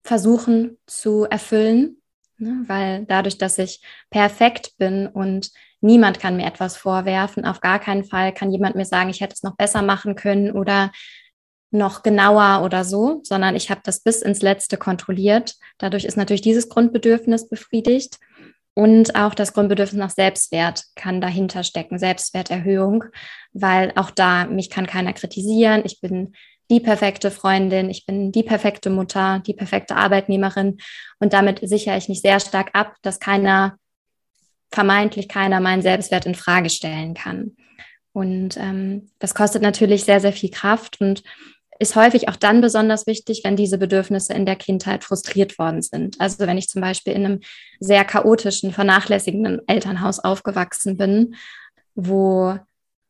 [0.04, 2.02] versuchen zu erfüllen,
[2.38, 2.64] ne?
[2.68, 5.52] weil dadurch, dass ich perfekt bin und
[5.84, 9.34] niemand kann mir etwas vorwerfen, auf gar keinen Fall kann jemand mir sagen, ich hätte
[9.34, 10.92] es noch besser machen können oder
[11.72, 15.56] noch genauer oder so, sondern ich habe das bis ins Letzte kontrolliert.
[15.80, 18.20] Dadurch ist natürlich dieses Grundbedürfnis befriedigt.
[18.76, 23.04] Und auch das Grundbedürfnis nach Selbstwert kann dahinter stecken, Selbstwerterhöhung,
[23.54, 25.84] weil auch da mich kann keiner kritisieren.
[25.86, 26.34] Ich bin
[26.72, 30.78] die perfekte Freundin, ich bin die perfekte Mutter, die perfekte Arbeitnehmerin.
[31.20, 33.78] Und damit sichere ich mich sehr stark ab, dass keiner,
[34.74, 37.56] vermeintlich keiner meinen Selbstwert in Frage stellen kann.
[38.12, 41.24] Und ähm, das kostet natürlich sehr, sehr viel Kraft und
[41.80, 46.20] ist häufig auch dann besonders wichtig, wenn diese Bedürfnisse in der Kindheit frustriert worden sind.
[46.20, 47.40] Also wenn ich zum Beispiel in einem
[47.80, 51.36] sehr chaotischen, vernachlässigenden Elternhaus aufgewachsen bin,
[51.96, 52.58] wo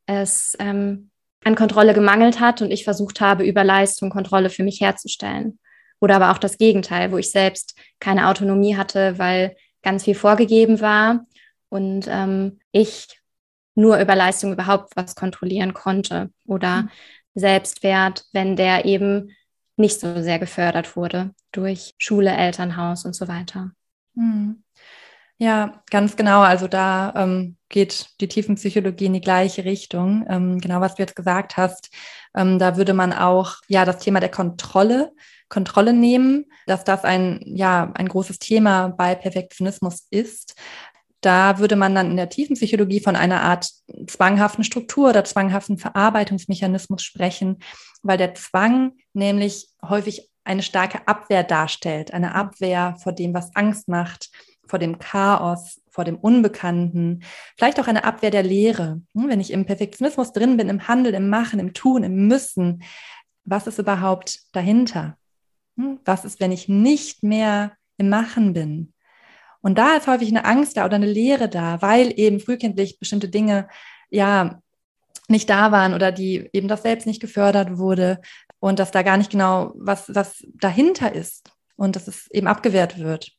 [0.05, 1.09] es ähm,
[1.43, 5.59] an Kontrolle gemangelt hat und ich versucht habe, über Leistung Kontrolle für mich herzustellen.
[5.99, 10.79] Oder aber auch das Gegenteil, wo ich selbst keine Autonomie hatte, weil ganz viel vorgegeben
[10.79, 11.25] war
[11.73, 13.19] und ähm, ich
[13.73, 16.29] nur über Leistung überhaupt was kontrollieren konnte.
[16.45, 16.89] Oder mhm.
[17.33, 19.31] Selbstwert, wenn der eben
[19.75, 23.71] nicht so sehr gefördert wurde durch Schule, Elternhaus und so weiter.
[24.13, 24.63] Mhm.
[25.39, 26.41] Ja, ganz genau.
[26.41, 30.25] Also da ähm, geht die Tiefenpsychologie in die gleiche Richtung.
[30.29, 31.89] Ähm, genau, was du jetzt gesagt hast.
[32.35, 35.11] Ähm, da würde man auch ja das Thema der Kontrolle,
[35.49, 40.55] Kontrolle nehmen, dass das ein ja ein großes Thema bei Perfektionismus ist.
[41.23, 43.71] Da würde man dann in der Tiefenpsychologie von einer Art
[44.07, 47.59] zwanghaften Struktur oder zwanghaften Verarbeitungsmechanismus sprechen,
[48.01, 53.87] weil der Zwang nämlich häufig eine starke Abwehr darstellt, eine Abwehr vor dem, was Angst
[53.87, 54.31] macht,
[54.67, 57.23] vor dem Chaos, vor dem Unbekannten,
[57.57, 59.01] vielleicht auch eine Abwehr der Lehre.
[59.15, 62.83] Hm, wenn ich im Perfektionismus drin bin, im Handeln, im Machen, im Tun, im Müssen,
[63.45, 65.17] was ist überhaupt dahinter?
[65.77, 68.92] Hm, was ist, wenn ich nicht mehr im Machen bin?
[69.63, 73.29] Und da ist häufig eine Angst da oder eine Lehre da, weil eben frühkindlich bestimmte
[73.29, 73.69] Dinge
[74.09, 74.61] ja
[75.29, 78.19] nicht da waren oder die eben das selbst nicht gefördert wurde
[78.59, 82.99] und dass da gar nicht genau was, was dahinter ist und dass es eben abgewehrt
[82.99, 83.31] wird.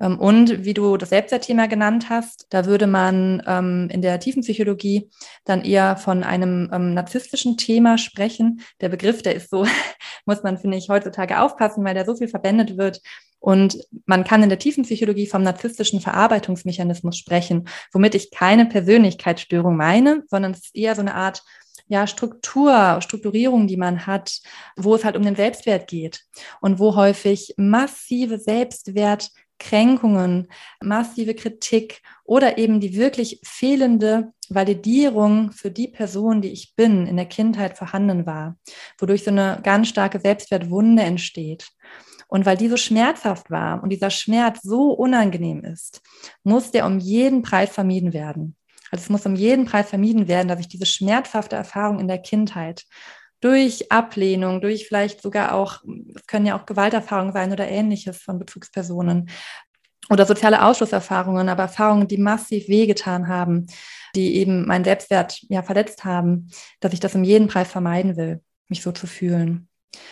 [0.00, 4.42] Ähm, und wie du das Selbstwertthema genannt hast, da würde man ähm, in der tiefen
[4.42, 5.10] Psychologie
[5.44, 8.62] dann eher von einem ähm, narzisstischen Thema sprechen.
[8.80, 9.64] Der Begriff, der ist so,
[10.26, 13.00] muss man, finde ich, heutzutage aufpassen, weil der so viel verwendet wird.
[13.40, 19.76] Und man kann in der tiefen Psychologie vom narzisstischen Verarbeitungsmechanismus sprechen, womit ich keine Persönlichkeitsstörung
[19.76, 21.42] meine, sondern es ist eher so eine Art
[21.88, 24.40] ja, Struktur, Strukturierung, die man hat,
[24.76, 26.24] wo es halt um den Selbstwert geht
[26.60, 30.48] und wo häufig massive Selbstwert Kränkungen,
[30.80, 37.16] massive Kritik oder eben die wirklich fehlende Validierung für die Person, die ich bin, in
[37.16, 38.56] der Kindheit vorhanden war,
[38.98, 41.68] wodurch so eine ganz starke Selbstwertwunde entsteht.
[42.28, 46.02] Und weil die so schmerzhaft war und dieser Schmerz so unangenehm ist,
[46.44, 48.54] muss der um jeden Preis vermieden werden.
[48.90, 52.18] Also es muss um jeden Preis vermieden werden, dass ich diese schmerzhafte Erfahrung in der
[52.18, 52.84] Kindheit
[53.40, 55.82] durch Ablehnung, durch vielleicht sogar auch,
[56.14, 59.30] es können ja auch Gewalterfahrungen sein oder ähnliches von Bezugspersonen
[60.10, 63.66] oder soziale Ausschlusserfahrungen, aber Erfahrungen, die massiv wehgetan haben,
[64.14, 68.42] die eben meinen Selbstwert ja verletzt haben, dass ich das um jeden Preis vermeiden will,
[68.68, 69.68] mich so zu fühlen.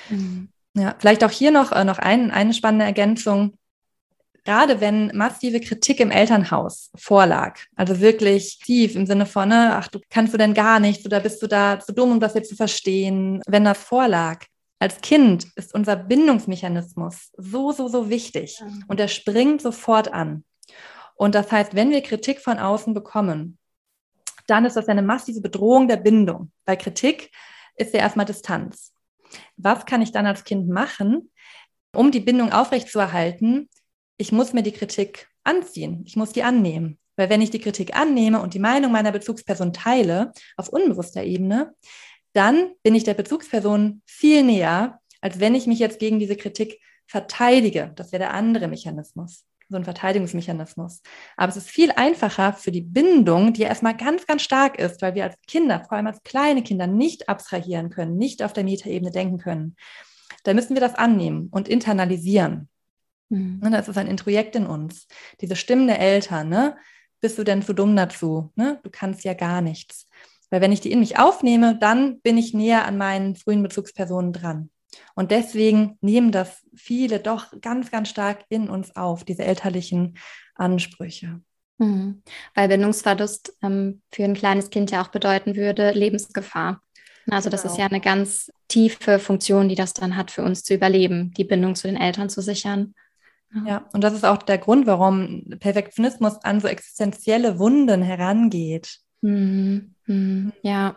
[0.09, 0.49] Mhm.
[0.77, 3.57] Ja, vielleicht auch hier noch, äh, noch ein, eine spannende Ergänzung
[4.47, 9.89] gerade wenn massive Kritik im Elternhaus vorlag, also wirklich tief im Sinne von, ne, ach,
[9.89, 12.49] du kannst du denn gar nichts oder bist du da zu dumm, um das jetzt
[12.49, 14.45] zu verstehen, wenn das vorlag.
[14.79, 20.45] Als Kind ist unser Bindungsmechanismus so, so, so wichtig und er springt sofort an.
[21.17, 23.59] Und das heißt, wenn wir Kritik von außen bekommen,
[24.47, 27.31] dann ist das eine massive Bedrohung der Bindung, weil Kritik
[27.77, 28.93] ist ja erstmal Distanz.
[29.57, 31.31] Was kann ich dann als Kind machen,
[31.95, 33.69] um die Bindung aufrechtzuerhalten?
[34.19, 36.99] ich muss mir die Kritik anziehen, ich muss die annehmen.
[37.17, 41.75] Weil wenn ich die Kritik annehme und die Meinung meiner Bezugsperson teile, auf unbewusster Ebene,
[42.35, 46.79] dann bin ich der Bezugsperson viel näher, als wenn ich mich jetzt gegen diese Kritik
[47.07, 47.93] verteidige.
[47.97, 51.03] Das wäre der andere Mechanismus, so ein Verteidigungsmechanismus.
[51.37, 55.03] Aber es ist viel einfacher für die Bindung, die ja erstmal ganz, ganz stark ist,
[55.03, 58.65] weil wir als Kinder, vor allem als kleine Kinder, nicht abstrahieren können, nicht auf der
[58.65, 59.77] Metaebene denken können.
[60.45, 62.69] Da müssen wir das annehmen und internalisieren.
[63.29, 63.61] Mhm.
[63.63, 65.07] Ne, das ist ein Introjekt in uns.
[65.41, 66.77] Diese Stimmen der Eltern, ne?
[67.21, 68.53] Bist du denn zu dumm dazu?
[68.57, 68.79] Ne?
[68.83, 70.07] Du kannst ja gar nichts.
[70.51, 74.33] Weil wenn ich die in mich aufnehme, dann bin ich näher an meinen frühen Bezugspersonen
[74.33, 74.71] dran.
[75.15, 80.19] Und deswegen nehmen das viele doch ganz, ganz stark in uns auf, diese elterlichen
[80.55, 81.41] Ansprüche.
[81.79, 82.23] Mhm.
[82.55, 86.81] Weil Bindungsverlust ähm, für ein kleines Kind ja auch bedeuten würde, Lebensgefahr.
[87.29, 87.75] Also das genau.
[87.75, 91.45] ist ja eine ganz tiefe Funktion, die das dann hat, für uns zu überleben, die
[91.45, 92.95] Bindung zu den Eltern zu sichern.
[93.65, 98.99] Ja, und das ist auch der Grund, warum Perfektionismus an so existenzielle Wunden herangeht.
[99.23, 99.95] Mhm.
[100.07, 100.53] Mhm.
[100.63, 100.97] Ja,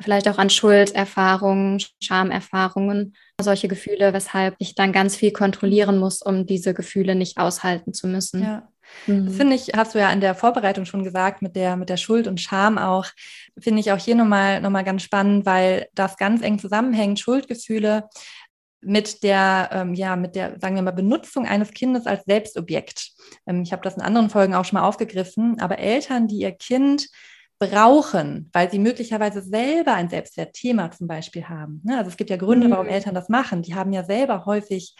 [0.00, 6.46] vielleicht auch an Schulderfahrungen, Schamerfahrungen, solche Gefühle, weshalb ich dann ganz viel kontrollieren muss, um
[6.46, 8.42] diese Gefühle nicht aushalten zu müssen.
[8.42, 8.68] Ja.
[9.06, 9.26] Mhm.
[9.26, 11.96] Das finde ich, hast du ja in der Vorbereitung schon gesagt, mit der, mit der
[11.96, 13.06] Schuld und Scham auch,
[13.58, 18.08] finde ich auch hier nochmal noch mal ganz spannend, weil das ganz eng zusammenhängt, Schuldgefühle
[18.80, 23.12] mit der, ähm, ja, mit der, sagen wir mal, Benutzung eines Kindes als Selbstobjekt.
[23.46, 26.52] Ähm, ich habe das in anderen Folgen auch schon mal aufgegriffen, aber Eltern, die ihr
[26.52, 27.08] Kind
[27.66, 31.80] brauchen, weil sie möglicherweise selber ein Selbstwertthema zum Beispiel haben.
[31.84, 31.98] Ne?
[31.98, 32.92] Also es gibt ja Gründe, warum mhm.
[32.92, 33.62] Eltern das machen.
[33.62, 34.94] Die haben ja selber häufig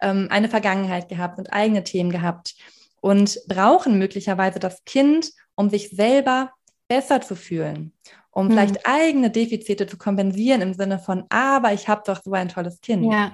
[0.00, 2.54] ähm, eine Vergangenheit gehabt und eigene Themen gehabt
[3.00, 6.50] und brauchen möglicherweise das Kind, um sich selber
[6.88, 7.92] besser zu fühlen,
[8.30, 8.52] um hm.
[8.52, 12.80] vielleicht eigene Defizite zu kompensieren im Sinne von, aber ich habe doch so ein tolles
[12.80, 13.10] Kind.
[13.12, 13.32] Ja.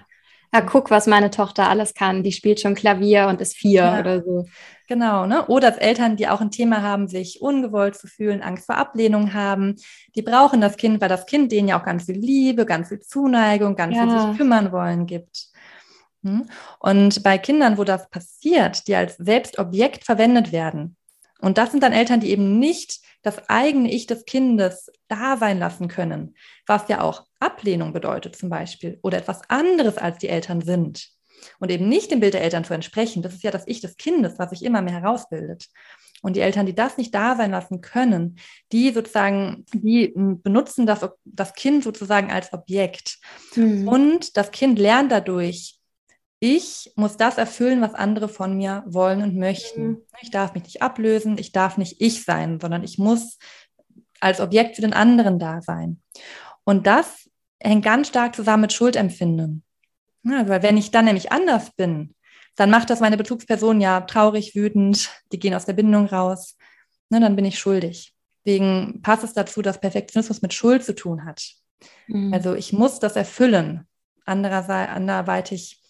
[0.54, 2.22] Ja, guck, was meine Tochter alles kann.
[2.22, 4.00] Die spielt schon Klavier und ist vier ja.
[4.00, 4.46] oder so.
[4.88, 5.46] Genau, ne?
[5.46, 9.76] Oder Eltern, die auch ein Thema haben, sich ungewollt zu fühlen, Angst vor Ablehnung haben,
[10.14, 13.00] die brauchen das Kind, weil das Kind denen ja auch ganz viel Liebe, ganz viel
[13.00, 14.02] Zuneigung, ganz ja.
[14.02, 15.48] viel sich kümmern wollen gibt.
[16.22, 16.48] Hm?
[16.78, 20.96] Und bei Kindern, wo das passiert, die als Selbstobjekt verwendet werden,
[21.40, 25.58] und das sind dann Eltern, die eben nicht das eigene Ich des Kindes da sein
[25.58, 26.34] lassen können,
[26.66, 31.10] was ja auch Ablehnung bedeutet zum Beispiel oder etwas anderes als die Eltern sind
[31.58, 33.22] und eben nicht dem Bild der Eltern zu entsprechen.
[33.22, 35.68] Das ist ja das Ich des Kindes, was sich immer mehr herausbildet.
[36.22, 38.38] Und die Eltern, die das nicht da sein lassen können,
[38.72, 43.18] die sozusagen, die benutzen das, das Kind sozusagen als Objekt.
[43.54, 43.86] Mhm.
[43.86, 45.78] Und das Kind lernt dadurch,
[46.38, 49.86] ich muss das erfüllen, was andere von mir wollen und möchten.
[49.86, 50.02] Mhm.
[50.20, 53.38] Ich darf mich nicht ablösen, ich darf nicht ich sein, sondern ich muss
[54.20, 56.02] als Objekt für den anderen da sein.
[56.64, 59.62] Und das hängt ganz stark zusammen mit Schuldempfinden.
[60.24, 62.14] Ja, weil wenn ich dann nämlich anders bin,
[62.56, 66.56] dann macht das meine Bezugsperson ja traurig, wütend, die gehen aus der Bindung raus,
[67.10, 68.14] ne, dann bin ich schuldig.
[68.44, 71.42] Deswegen passt es dazu, dass Perfektionismus mit Schuld zu tun hat.
[72.08, 72.32] Mhm.
[72.32, 73.86] Also ich muss das erfüllen.
[74.24, 75.80] Andererseits, anderweitig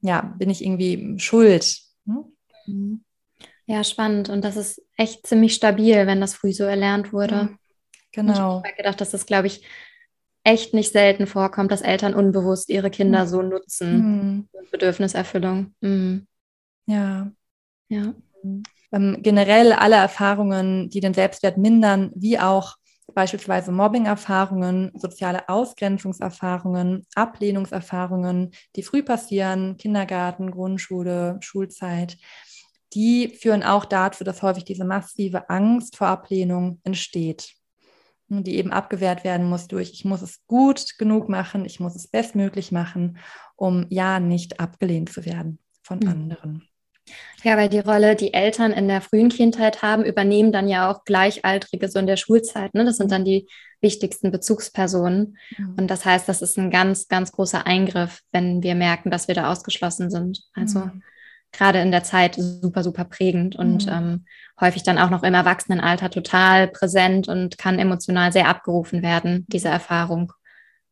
[0.00, 1.78] ja, bin ich irgendwie schuld.
[2.06, 3.04] Hm?
[3.66, 4.28] Ja, spannend.
[4.28, 7.56] Und das ist echt ziemlich stabil, wenn das früh so erlernt wurde.
[8.12, 8.56] Genau.
[8.56, 9.64] Und ich habe gedacht, dass das, glaube ich,
[10.42, 13.28] echt nicht selten vorkommt, dass Eltern unbewusst ihre Kinder mhm.
[13.28, 13.96] so nutzen.
[13.98, 14.48] Mhm.
[14.70, 15.74] Bedürfniserfüllung.
[15.80, 16.26] Mhm.
[16.86, 17.30] Ja.
[17.88, 18.14] Ja.
[18.92, 22.76] Ähm, generell alle Erfahrungen, die den Selbstwert mindern, wie auch
[23.14, 32.16] beispielsweise Mobbing-Erfahrungen, soziale Ausgrenzungserfahrungen, Ablehnungserfahrungen, die früh passieren, Kindergarten, Grundschule, Schulzeit,
[32.94, 37.54] die führen auch dazu, dass häufig diese massive Angst vor Ablehnung entsteht,
[38.28, 42.08] die eben abgewehrt werden muss durch, ich muss es gut genug machen, ich muss es
[42.08, 43.18] bestmöglich machen,
[43.56, 46.08] um ja nicht abgelehnt zu werden von mhm.
[46.08, 46.69] anderen.
[47.42, 51.04] Ja, weil die Rolle, die Eltern in der frühen Kindheit haben, übernehmen dann ja auch
[51.04, 52.74] Gleichaltrige so in der Schulzeit.
[52.74, 52.84] Ne?
[52.84, 53.48] Das sind dann die
[53.80, 55.38] wichtigsten Bezugspersonen.
[55.56, 55.74] Mhm.
[55.78, 59.34] Und das heißt, das ist ein ganz, ganz großer Eingriff, wenn wir merken, dass wir
[59.34, 60.42] da ausgeschlossen sind.
[60.52, 61.02] Also mhm.
[61.52, 63.92] gerade in der Zeit super, super prägend und mhm.
[63.92, 64.24] ähm,
[64.60, 69.68] häufig dann auch noch im Erwachsenenalter total präsent und kann emotional sehr abgerufen werden, diese
[69.68, 70.32] Erfahrung.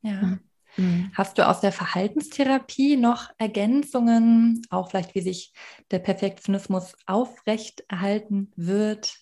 [0.00, 0.38] Ja.
[0.78, 1.10] Mhm.
[1.14, 5.52] Hast du aus der Verhaltenstherapie noch Ergänzungen, auch vielleicht wie sich
[5.90, 9.16] der Perfektionismus aufrechterhalten wird?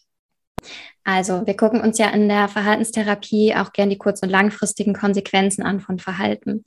[1.04, 5.62] Also, wir gucken uns ja in der Verhaltenstherapie auch gern die kurz- und langfristigen Konsequenzen
[5.62, 6.64] an von Verhalten.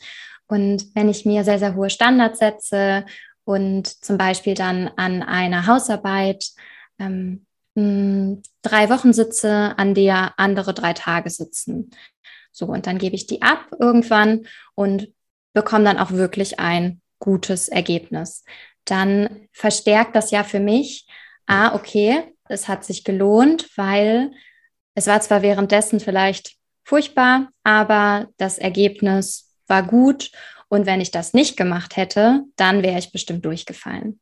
[0.47, 3.06] Und wenn ich mir sehr, sehr hohe Standards setze
[3.43, 6.49] und zum Beispiel dann an einer Hausarbeit
[6.97, 11.91] ähm, drei Wochen sitze, an der andere drei Tage sitzen,
[12.52, 15.14] so, und dann gebe ich die ab irgendwann und
[15.54, 18.44] bekomme dann auch wirklich ein gutes Ergebnis.
[18.86, 21.08] Dann verstärkt das ja für mich,
[21.46, 24.32] ah, okay, es hat sich gelohnt, weil
[24.96, 30.32] es war zwar währenddessen vielleicht furchtbar, aber das Ergebnis war gut.
[30.68, 34.20] Und wenn ich das nicht gemacht hätte, dann wäre ich bestimmt durchgefallen.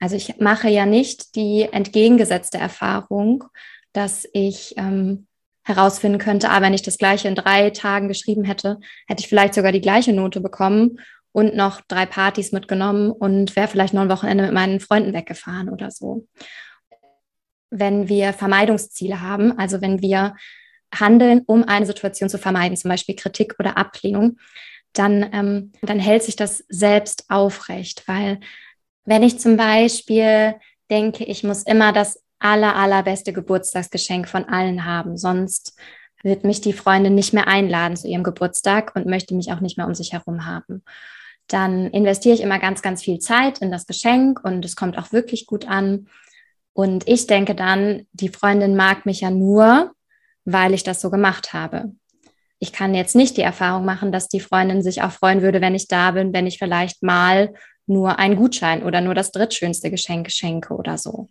[0.00, 3.44] Also ich mache ja nicht die entgegengesetzte Erfahrung,
[3.92, 5.27] dass ich ähm,
[5.68, 9.54] herausfinden könnte, ah, wenn ich das gleiche in drei Tagen geschrieben hätte, hätte ich vielleicht
[9.54, 10.98] sogar die gleiche Note bekommen
[11.32, 15.68] und noch drei Partys mitgenommen und wäre vielleicht noch ein Wochenende mit meinen Freunden weggefahren
[15.68, 16.26] oder so.
[17.70, 20.34] Wenn wir Vermeidungsziele haben, also wenn wir
[20.92, 24.38] handeln, um eine Situation zu vermeiden, zum Beispiel Kritik oder Ablehnung,
[24.94, 28.40] dann, ähm, dann hält sich das selbst aufrecht, weil
[29.04, 30.54] wenn ich zum Beispiel
[30.90, 35.16] denke, ich muss immer das aller, allerbeste Geburtstagsgeschenk von allen haben.
[35.16, 35.76] Sonst
[36.22, 39.76] wird mich die Freundin nicht mehr einladen zu ihrem Geburtstag und möchte mich auch nicht
[39.76, 40.82] mehr um sich herum haben.
[41.46, 45.12] Dann investiere ich immer ganz, ganz viel Zeit in das Geschenk und es kommt auch
[45.12, 46.08] wirklich gut an.
[46.72, 49.92] Und ich denke dann, die Freundin mag mich ja nur,
[50.44, 51.92] weil ich das so gemacht habe.
[52.60, 55.74] Ich kann jetzt nicht die Erfahrung machen, dass die Freundin sich auch freuen würde, wenn
[55.74, 57.54] ich da bin, wenn ich vielleicht mal
[57.86, 61.28] nur einen Gutschein oder nur das drittschönste Geschenk schenke oder so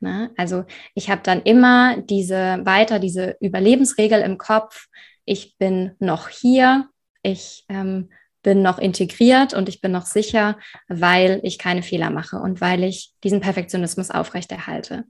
[0.00, 0.30] Ne?
[0.36, 4.86] Also ich habe dann immer diese weiter diese Überlebensregel im Kopf.
[5.24, 6.88] Ich bin noch hier,
[7.22, 8.10] ich ähm,
[8.42, 12.84] bin noch integriert und ich bin noch sicher, weil ich keine Fehler mache und weil
[12.84, 15.04] ich diesen Perfektionismus aufrechterhalte.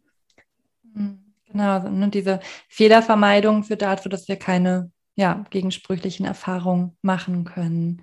[0.83, 1.31] Mhm.
[1.47, 8.03] Genau, ne, diese Fehlervermeidung führt dazu, dass wir keine ja, gegensprüchlichen Erfahrungen machen können.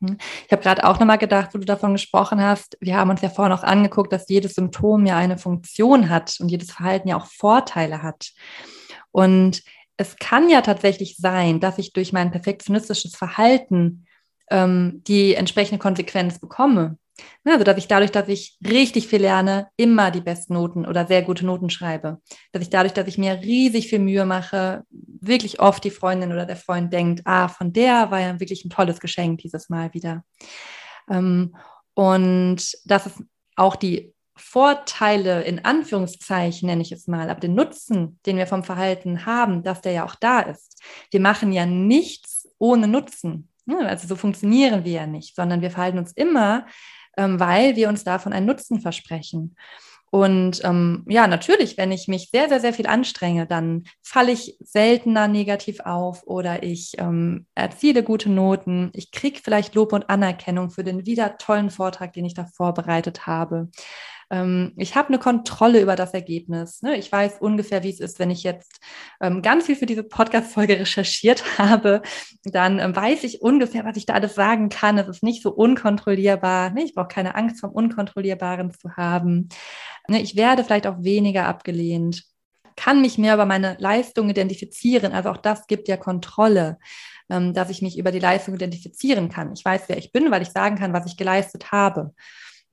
[0.00, 0.16] Hm.
[0.46, 3.28] Ich habe gerade auch nochmal gedacht, wo du davon gesprochen hast, wir haben uns ja
[3.28, 7.26] vorhin auch angeguckt, dass jedes Symptom ja eine Funktion hat und jedes Verhalten ja auch
[7.26, 8.30] Vorteile hat.
[9.10, 9.62] Und
[9.96, 14.06] es kann ja tatsächlich sein, dass ich durch mein perfektionistisches Verhalten
[14.50, 16.96] ähm, die entsprechende Konsequenz bekomme.
[17.44, 21.22] Also, dass ich dadurch, dass ich richtig viel lerne, immer die besten Noten oder sehr
[21.22, 22.20] gute Noten schreibe.
[22.52, 26.46] Dass ich dadurch, dass ich mir riesig viel Mühe mache, wirklich oft die Freundin oder
[26.46, 30.24] der Freund denkt, ah, von der war ja wirklich ein tolles Geschenk dieses Mal wieder.
[31.10, 31.56] Ähm,
[31.94, 33.22] und das ist
[33.56, 38.62] auch die Vorteile in Anführungszeichen, nenne ich es mal, aber den Nutzen, den wir vom
[38.62, 40.80] Verhalten haben, dass der ja auch da ist.
[41.10, 43.48] Wir machen ja nichts ohne Nutzen.
[43.66, 46.66] Also so funktionieren wir ja nicht, sondern wir verhalten uns immer
[47.18, 49.54] ähm, weil wir uns davon einen Nutzen versprechen.
[50.10, 54.56] Und ähm, ja, natürlich, wenn ich mich sehr, sehr, sehr viel anstrenge, dann falle ich
[54.60, 58.90] seltener negativ auf oder ich ähm, erziele gute Noten.
[58.94, 63.26] Ich kriege vielleicht Lob und Anerkennung für den wieder tollen Vortrag, den ich da vorbereitet
[63.26, 63.68] habe.
[64.30, 66.82] Ähm, ich habe eine Kontrolle über das Ergebnis.
[66.82, 66.96] Ne?
[66.96, 68.80] Ich weiß ungefähr, wie es ist, wenn ich jetzt
[69.20, 72.02] ähm, ganz viel für diese Podcast-Folge recherchiert habe,
[72.44, 74.98] dann ähm, weiß ich ungefähr, was ich da alles sagen kann.
[74.98, 76.70] Es ist nicht so unkontrollierbar.
[76.70, 76.84] Ne?
[76.84, 79.48] Ich brauche keine Angst vom Unkontrollierbaren zu haben.
[80.08, 80.20] Ne?
[80.20, 82.24] Ich werde vielleicht auch weniger abgelehnt
[82.78, 85.12] kann mich mehr über meine Leistung identifizieren.
[85.12, 86.78] Also auch das gibt ja Kontrolle,
[87.28, 89.52] ähm, dass ich mich über die Leistung identifizieren kann.
[89.52, 92.14] Ich weiß, wer ich bin, weil ich sagen kann, was ich geleistet habe.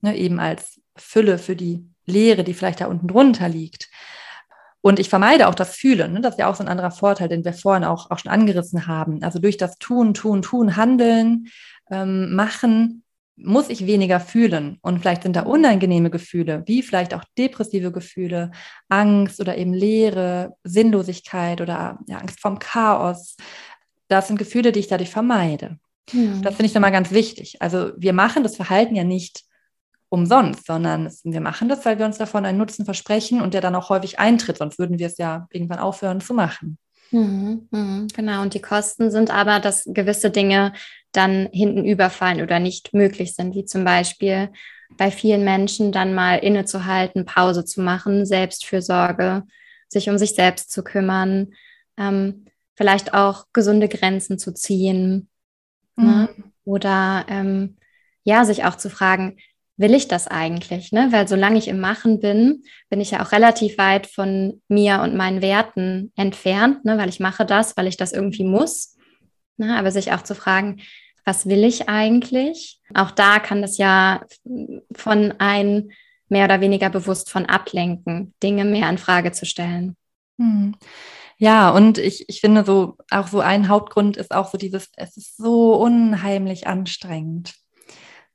[0.00, 3.88] Ne, eben als Fülle für die Leere, die vielleicht da unten drunter liegt.
[4.80, 6.12] Und ich vermeide auch das Fühlen.
[6.12, 6.20] Ne?
[6.20, 8.86] Das ist ja auch so ein anderer Vorteil, den wir vorhin auch, auch schon angerissen
[8.86, 9.22] haben.
[9.24, 11.48] Also durch das Tun, Tun, Tun, Handeln,
[11.90, 13.02] ähm, Machen
[13.36, 14.78] muss ich weniger fühlen.
[14.82, 18.50] Und vielleicht sind da unangenehme Gefühle, wie vielleicht auch depressive Gefühle,
[18.88, 23.36] Angst oder eben Leere, Sinnlosigkeit oder ja, Angst vom Chaos.
[24.08, 25.78] Das sind Gefühle, die ich dadurch vermeide.
[26.12, 26.30] Ja.
[26.42, 27.60] Das finde ich nochmal ganz wichtig.
[27.60, 29.45] Also wir machen das Verhalten ja nicht
[30.08, 33.60] umsonst, sondern es, wir machen das, weil wir uns davon einen Nutzen versprechen und der
[33.60, 36.78] dann auch häufig eintritt, sonst würden wir es ja irgendwann aufhören zu machen.
[37.10, 40.72] Mhm, mh, genau, und die Kosten sind aber, dass gewisse Dinge
[41.12, 44.50] dann hinten überfallen oder nicht möglich sind, wie zum Beispiel
[44.96, 49.44] bei vielen Menschen dann mal innezuhalten, Pause zu machen, Selbstfürsorge,
[49.88, 51.54] sich um sich selbst zu kümmern,
[51.96, 55.28] ähm, vielleicht auch gesunde Grenzen zu ziehen
[55.96, 56.04] ne?
[56.04, 56.06] mhm.
[56.06, 56.28] ne?
[56.64, 57.76] oder ähm,
[58.24, 59.38] ja, sich auch zu fragen,
[59.76, 60.92] will ich das eigentlich?
[60.92, 61.08] Ne?
[61.10, 65.14] Weil solange ich im Machen bin, bin ich ja auch relativ weit von mir und
[65.14, 66.98] meinen Werten entfernt, ne?
[66.98, 68.96] weil ich mache das, weil ich das irgendwie muss.
[69.56, 69.76] Ne?
[69.78, 70.80] Aber sich auch zu fragen,
[71.24, 72.80] was will ich eigentlich?
[72.94, 74.24] Auch da kann das ja
[74.94, 75.90] von ein
[76.28, 79.96] mehr oder weniger bewusst von ablenken, Dinge mehr in Frage zu stellen.
[80.38, 80.74] Hm.
[81.38, 85.16] Ja, und ich, ich finde so, auch so ein Hauptgrund ist auch so dieses, es
[85.16, 87.54] ist so unheimlich anstrengend.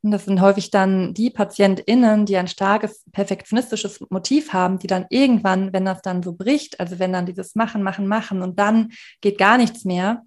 [0.04, 5.06] Und das sind häufig dann die PatientInnen, die ein starkes perfektionistisches Motiv haben, die dann
[5.10, 8.90] irgendwann, wenn das dann so bricht, also wenn dann dieses Machen, Machen, Machen und dann
[9.22, 10.24] geht gar nichts mehr.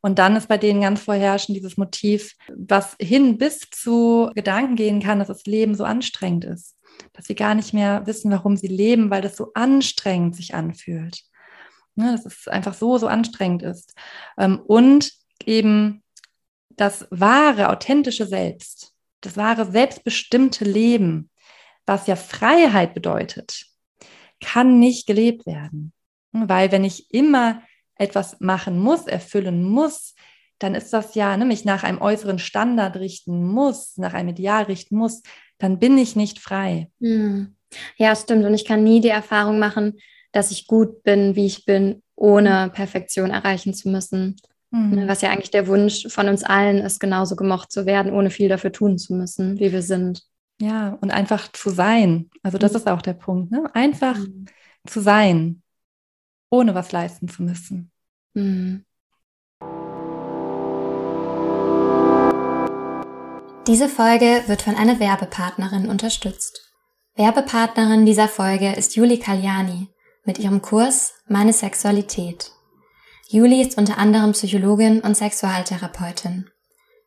[0.00, 5.00] Und dann ist bei denen ganz vorherrschend dieses Motiv, was hin bis zu Gedanken gehen
[5.00, 6.76] kann, dass das Leben so anstrengend ist.
[7.12, 11.22] Dass sie gar nicht mehr wissen, warum sie leben, weil das so anstrengend sich anfühlt.
[11.94, 13.94] Ne, dass es einfach so, so anstrengend ist.
[14.36, 15.12] Ähm, und
[15.44, 16.02] eben
[16.70, 18.91] das wahre, authentische Selbst
[19.22, 21.30] das wahre selbstbestimmte Leben,
[21.86, 23.66] was ja Freiheit bedeutet,
[24.40, 25.92] kann nicht gelebt werden.
[26.32, 27.62] Weil wenn ich immer
[27.96, 30.14] etwas machen muss, erfüllen muss,
[30.58, 34.64] dann ist das ja, ne, mich nach einem äußeren Standard richten muss, nach einem Ideal
[34.64, 35.22] richten muss,
[35.58, 36.90] dann bin ich nicht frei.
[37.00, 37.56] Hm.
[37.96, 38.44] Ja, stimmt.
[38.44, 39.98] Und ich kann nie die Erfahrung machen,
[40.32, 44.36] dass ich gut bin, wie ich bin, ohne Perfektion erreichen zu müssen.
[44.72, 45.06] Mhm.
[45.06, 48.48] Was ja eigentlich der Wunsch von uns allen ist, genauso gemocht zu werden, ohne viel
[48.48, 50.22] dafür tun zu müssen, wie wir sind.
[50.60, 52.30] Ja, und einfach zu sein.
[52.42, 52.78] Also das mhm.
[52.78, 53.52] ist auch der Punkt.
[53.52, 53.70] Ne?
[53.74, 54.46] Einfach mhm.
[54.86, 55.62] zu sein,
[56.50, 57.90] ohne was leisten zu müssen.
[58.34, 58.84] Mhm.
[63.66, 66.72] Diese Folge wird von einer Werbepartnerin unterstützt.
[67.14, 69.88] Werbepartnerin dieser Folge ist Juli Kaljani
[70.24, 72.52] mit ihrem Kurs Meine Sexualität.
[73.32, 76.50] Juli ist unter anderem Psychologin und Sexualtherapeutin.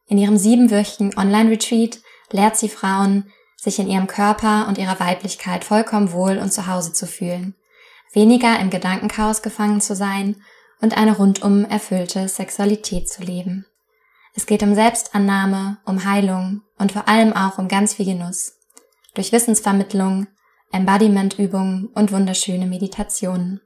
[0.08, 2.00] In ihrem siebenwöchigen Online-Retreat
[2.32, 6.94] lehrt sie Frauen, sich in ihrem Körper und ihrer Weiblichkeit vollkommen wohl und zu Hause
[6.94, 7.54] zu fühlen,
[8.12, 10.42] weniger im Gedankenchaos gefangen zu sein
[10.82, 13.68] und eine rundum erfüllte Sexualität zu leben.
[14.34, 18.54] Es geht um Selbstannahme, um Heilung und vor allem auch um ganz viel Genuss.
[19.14, 20.26] Durch Wissensvermittlung,
[20.72, 23.62] Embodiment-Übungen und wunderschöne Meditationen.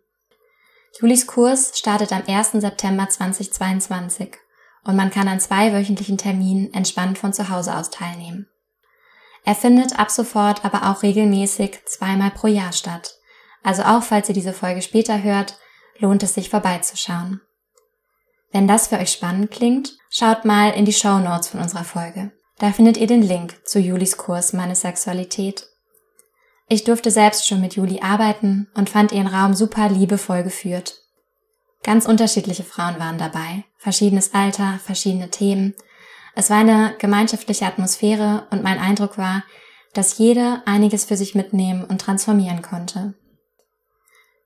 [0.97, 2.51] Julis Kurs startet am 1.
[2.53, 4.37] September 2022
[4.83, 8.47] und man kann an zwei wöchentlichen Terminen entspannt von zu Hause aus teilnehmen.
[9.45, 13.15] Er findet ab sofort aber auch regelmäßig zweimal pro Jahr statt.
[13.63, 15.57] Also auch falls ihr diese Folge später hört,
[15.99, 17.41] lohnt es sich vorbeizuschauen.
[18.51, 22.31] Wenn das für euch spannend klingt, schaut mal in die Show Notes von unserer Folge.
[22.57, 25.68] Da findet ihr den Link zu Julis Kurs Meine Sexualität.
[26.71, 31.01] Ich durfte selbst schon mit Juli arbeiten und fand ihren Raum super liebevoll geführt.
[31.81, 35.73] Ganz unterschiedliche Frauen waren dabei, verschiedenes Alter, verschiedene Themen.
[36.35, 39.43] Es war eine gemeinschaftliche Atmosphäre und mein Eindruck war,
[39.93, 43.15] dass jede einiges für sich mitnehmen und transformieren konnte.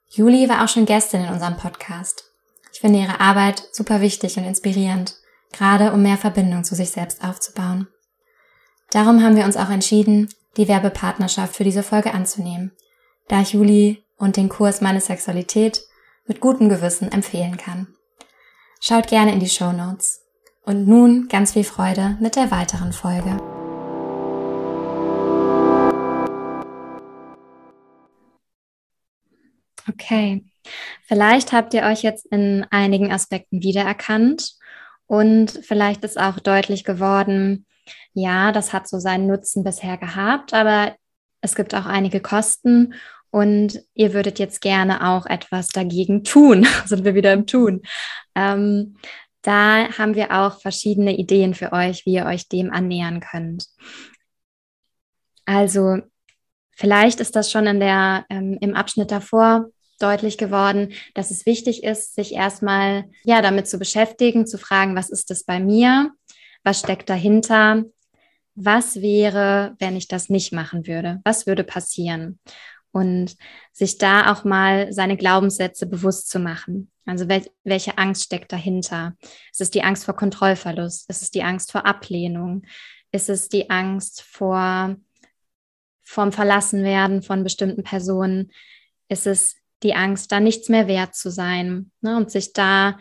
[0.07, 2.24] Juli war auch schon Gästin in unserem Podcast.
[2.71, 5.15] Ich finde ihre Arbeit super wichtig und inspirierend,
[5.51, 7.88] gerade um mehr Verbindung zu sich selbst aufzubauen.
[8.91, 12.71] Darum haben wir uns auch entschieden, die Werbepartnerschaft für diese Folge anzunehmen,
[13.27, 15.81] da ich Juli und den Kurs Meine Sexualität
[16.25, 17.87] mit gutem Gewissen empfehlen kann.
[18.79, 20.21] Schaut gerne in die Show Notes.
[20.65, 23.37] Und nun ganz viel Freude mit der weiteren Folge.
[29.89, 30.45] Okay,
[31.05, 34.53] vielleicht habt ihr euch jetzt in einigen Aspekten wiedererkannt
[35.05, 37.65] und vielleicht ist auch deutlich geworden,
[38.13, 40.95] ja, das hat so seinen Nutzen bisher gehabt, aber
[41.41, 42.93] es gibt auch einige Kosten
[43.29, 46.67] und ihr würdet jetzt gerne auch etwas dagegen tun.
[46.86, 47.81] Sind wir wieder im Tun.
[48.36, 48.95] Ähm,
[49.41, 53.65] da haben wir auch verschiedene Ideen für euch, wie ihr euch dem annähern könnt.
[55.45, 55.97] Also
[56.71, 59.69] vielleicht ist das schon in der, ähm, im Abschnitt davor
[59.99, 65.09] deutlich geworden, dass es wichtig ist, sich erstmal ja damit zu beschäftigen, zu fragen, was
[65.09, 66.11] ist das bei mir?
[66.64, 67.84] Was steckt dahinter?
[68.55, 71.22] Was wäre, wenn ich das nicht machen würde?
[71.24, 72.39] Was würde passieren?
[72.91, 73.36] Und
[73.72, 76.91] sich da auch mal seine Glaubenssätze bewusst zu machen.
[77.05, 79.16] Also wel welche Angst steckt dahinter?
[79.51, 81.09] Ist es die Angst vor Kontrollverlust?
[81.09, 82.64] Ist es die Angst vor Ablehnung?
[83.11, 84.95] Ist es die Angst vor
[86.03, 88.51] vom Verlassenwerden von bestimmten Personen?
[89.09, 91.91] Ist es die Angst, da nichts mehr wert zu sein?
[92.01, 92.16] Ne?
[92.16, 92.97] Und sich da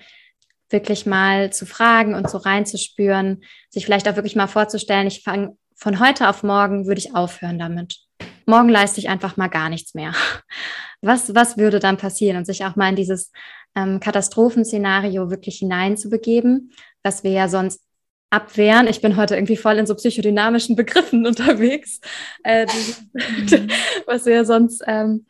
[0.73, 5.57] wirklich mal zu fragen und so reinzuspüren, sich vielleicht auch wirklich mal vorzustellen, ich fange
[5.77, 7.99] von heute auf morgen, würde ich aufhören damit
[8.47, 10.13] morgen leiste ich einfach mal gar nichts mehr.
[11.05, 12.37] Was, was würde dann passieren?
[12.37, 13.33] Und sich auch mal in dieses
[13.75, 16.71] ähm, Katastrophenszenario wirklich hineinzubegeben,
[17.03, 17.83] was wir ja sonst
[18.31, 18.87] abwehren.
[18.87, 22.01] Ich bin heute irgendwie voll in so psychodynamischen Begriffen unterwegs,
[22.45, 23.69] äh, mhm.
[24.07, 25.27] was wir ja sonst ähm,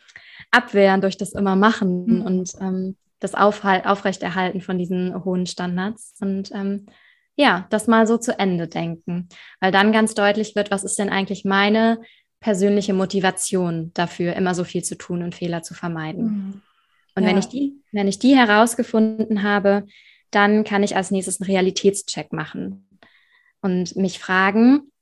[0.50, 2.20] abwehren durch das immer machen mhm.
[2.20, 6.14] und ähm, das Aufhalt, Aufrechterhalten von diesen hohen Standards.
[6.20, 6.86] Und ähm,
[7.36, 9.28] ja, das mal so zu Ende denken,
[9.60, 12.00] weil dann ganz deutlich wird, was ist denn eigentlich meine
[12.40, 16.24] persönliche Motivation dafür, immer so viel zu tun und Fehler zu vermeiden.
[16.24, 16.62] Mhm.
[17.14, 17.28] Und ja.
[17.28, 19.86] wenn ich die, wenn ich die herausgefunden habe,
[20.30, 22.88] dann kann ich als nächstes einen Realitätscheck machen
[23.60, 24.92] und mich fragen,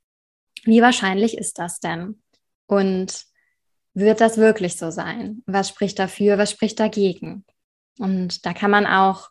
[0.65, 2.21] wie wahrscheinlich ist das denn?
[2.67, 3.25] Und
[3.95, 5.43] wird das wirklich so sein?
[5.47, 6.39] Was spricht dafür?
[6.39, 7.45] Was spricht dagegen?
[8.01, 9.29] Und da kann man auch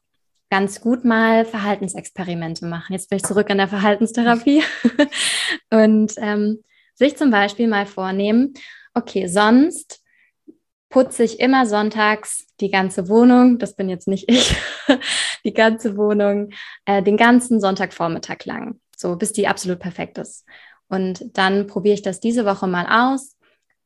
[0.51, 2.93] ganz gut mal Verhaltensexperimente machen.
[2.93, 4.61] Jetzt bin ich zurück in der Verhaltenstherapie.
[5.71, 6.63] und ähm,
[6.93, 8.53] sich zum Beispiel mal vornehmen,
[8.93, 10.03] okay, sonst
[10.89, 14.55] putze ich immer sonntags die ganze Wohnung, das bin jetzt nicht ich,
[15.43, 16.51] die ganze Wohnung,
[16.85, 20.45] äh, den ganzen Sonntagvormittag lang, so bis die absolut perfekt ist.
[20.89, 23.35] Und dann probiere ich das diese Woche mal aus.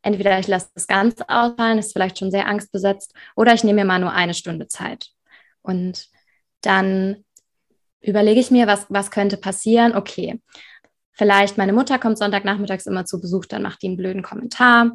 [0.03, 3.87] Entweder ich lasse das Ganze ausfallen, ist vielleicht schon sehr angstbesetzt, oder ich nehme mir
[3.87, 5.07] mal nur eine Stunde Zeit.
[5.63, 6.07] Und
[6.61, 7.25] dann
[8.01, 9.95] überlege ich mir, was, was könnte passieren.
[9.95, 10.39] Okay,
[11.15, 14.91] Vielleicht meine Mutter kommt Sonntagnachmittags immer zu Besuch, dann macht die einen blöden Kommentar.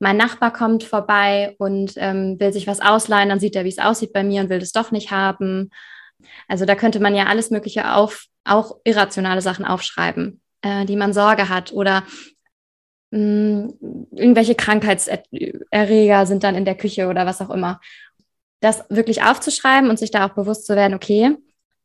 [0.00, 3.78] Mein Nachbar kommt vorbei und ähm, will sich was ausleihen, dann sieht er, wie es
[3.78, 5.70] aussieht bei mir und will das doch nicht haben.
[6.48, 11.12] Also da könnte man ja alles Mögliche auf, auch irrationale Sachen aufschreiben, äh, die man
[11.12, 12.02] Sorge hat oder
[13.10, 17.80] mh, hm, irgendwelche Krankheitserreger sind dann in der Küche oder was auch immer.
[18.60, 21.36] Das wirklich aufzuschreiben und sich da auch bewusst zu werden, okay,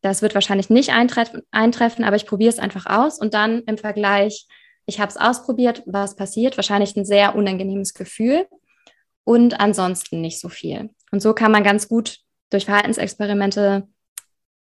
[0.02, 3.78] das wird wahrscheinlich nicht eintreffen, eintreffen aber ich probiere es einfach aus und dann im
[3.78, 4.48] Vergleich,
[4.86, 8.46] ich habe es ausprobiert, was passiert, wahrscheinlich ein sehr unangenehmes Gefühl
[9.24, 10.92] und ansonsten nicht so viel.
[11.12, 12.20] Und so kann man ganz gut
[12.52, 13.88] durch Verhaltensexperimente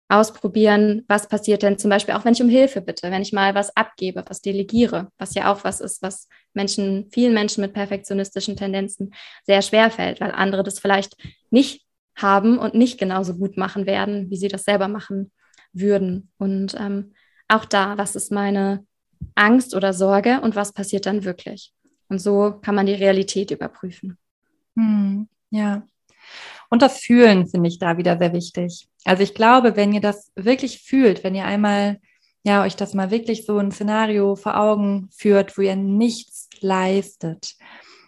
[0.09, 3.53] ausprobieren, was passiert denn zum Beispiel auch, wenn ich um Hilfe bitte, wenn ich mal
[3.53, 8.57] was abgebe, was delegiere, was ja auch was ist, was Menschen, vielen Menschen mit perfektionistischen
[8.57, 9.13] Tendenzen
[9.45, 11.15] sehr schwer fällt, weil andere das vielleicht
[11.51, 11.85] nicht
[12.15, 15.31] haben und nicht genauso gut machen werden, wie sie das selber machen
[15.73, 16.31] würden.
[16.37, 17.13] Und ähm,
[17.47, 18.85] auch da, was ist meine
[19.35, 21.71] Angst oder Sorge und was passiert dann wirklich?
[22.07, 24.17] Und so kann man die Realität überprüfen.
[24.75, 25.83] Hm, ja.
[26.69, 28.87] Und das Fühlen finde ich da wieder sehr wichtig.
[29.03, 31.99] Also ich glaube, wenn ihr das wirklich fühlt, wenn ihr einmal,
[32.43, 37.55] ja, euch das mal wirklich so ein Szenario vor Augen führt, wo ihr nichts leistet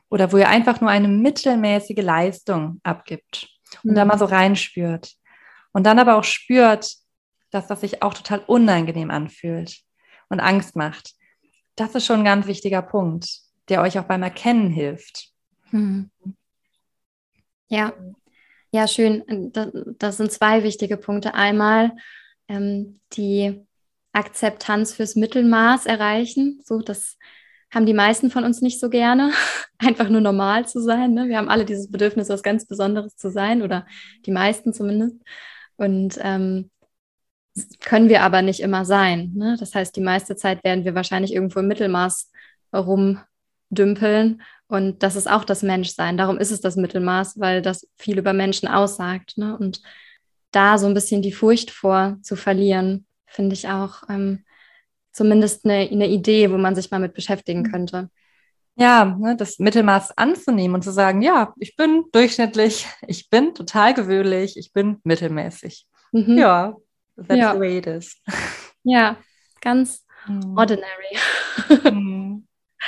[0.09, 3.49] oder wo ihr einfach nur eine mittelmäßige Leistung abgibt
[3.83, 3.95] und mhm.
[3.95, 5.15] da mal so reinspürt
[5.71, 6.95] und dann aber auch spürt,
[7.49, 9.81] dass das sich auch total unangenehm anfühlt
[10.29, 11.15] und Angst macht.
[11.75, 13.27] Das ist schon ein ganz wichtiger Punkt,
[13.69, 15.31] der euch auch beim Erkennen hilft.
[15.71, 16.11] Mhm.
[17.69, 17.93] Ja,
[18.71, 19.51] ja, schön.
[19.97, 21.33] Das, sind zwei wichtige Punkte.
[21.33, 21.91] Einmal
[22.47, 23.65] ähm, die
[24.13, 26.61] Akzeptanz fürs Mittelmaß erreichen.
[26.63, 27.17] So, das
[27.69, 29.31] haben die meisten von uns nicht so gerne,
[29.77, 31.13] einfach nur normal zu sein.
[31.13, 31.29] Ne?
[31.29, 33.85] Wir haben alle dieses Bedürfnis, was ganz Besonderes zu sein oder
[34.25, 35.17] die meisten zumindest.
[35.77, 36.69] Und ähm,
[37.81, 39.31] können wir aber nicht immer sein.
[39.35, 39.57] Ne?
[39.59, 42.31] Das heißt, die meiste Zeit werden wir wahrscheinlich irgendwo im Mittelmaß
[42.73, 44.41] rumdümpeln
[44.71, 46.15] und das ist auch das Menschsein.
[46.15, 49.37] Darum ist es das Mittelmaß, weil das viel über Menschen aussagt.
[49.37, 49.57] Ne?
[49.57, 49.81] Und
[50.51, 54.45] da so ein bisschen die Furcht vor zu verlieren, finde ich auch ähm,
[55.11, 57.71] zumindest eine, eine Idee, wo man sich mal mit beschäftigen mhm.
[57.71, 58.09] könnte.
[58.75, 63.93] Ja, ne, das Mittelmaß anzunehmen und zu sagen, ja, ich bin durchschnittlich, ich bin total
[63.93, 65.85] gewöhnlich, ich bin mittelmäßig.
[66.13, 66.37] Mhm.
[66.37, 66.77] Ja,
[67.17, 67.53] that's ja.
[67.53, 68.21] the way it is.
[68.83, 69.17] Ja,
[69.59, 70.57] ganz mhm.
[70.57, 71.17] ordinary.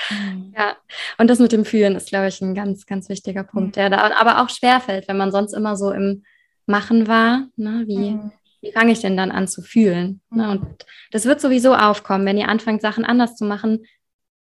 [0.09, 0.17] Mhm.
[0.25, 0.53] Mhm.
[0.57, 0.75] Ja,
[1.17, 3.71] und das mit dem Fühlen ist, glaube ich, ein ganz, ganz wichtiger Punkt, mhm.
[3.73, 6.23] der da aber auch schwerfällt, wenn man sonst immer so im
[6.65, 7.47] Machen war.
[7.55, 7.83] Ne?
[7.87, 8.31] Wie, mhm.
[8.61, 10.21] wie fange ich denn dann an zu fühlen?
[10.29, 10.49] Ne?
[10.49, 12.25] Und das wird sowieso aufkommen.
[12.25, 13.85] Wenn ihr anfangt, Sachen anders zu machen,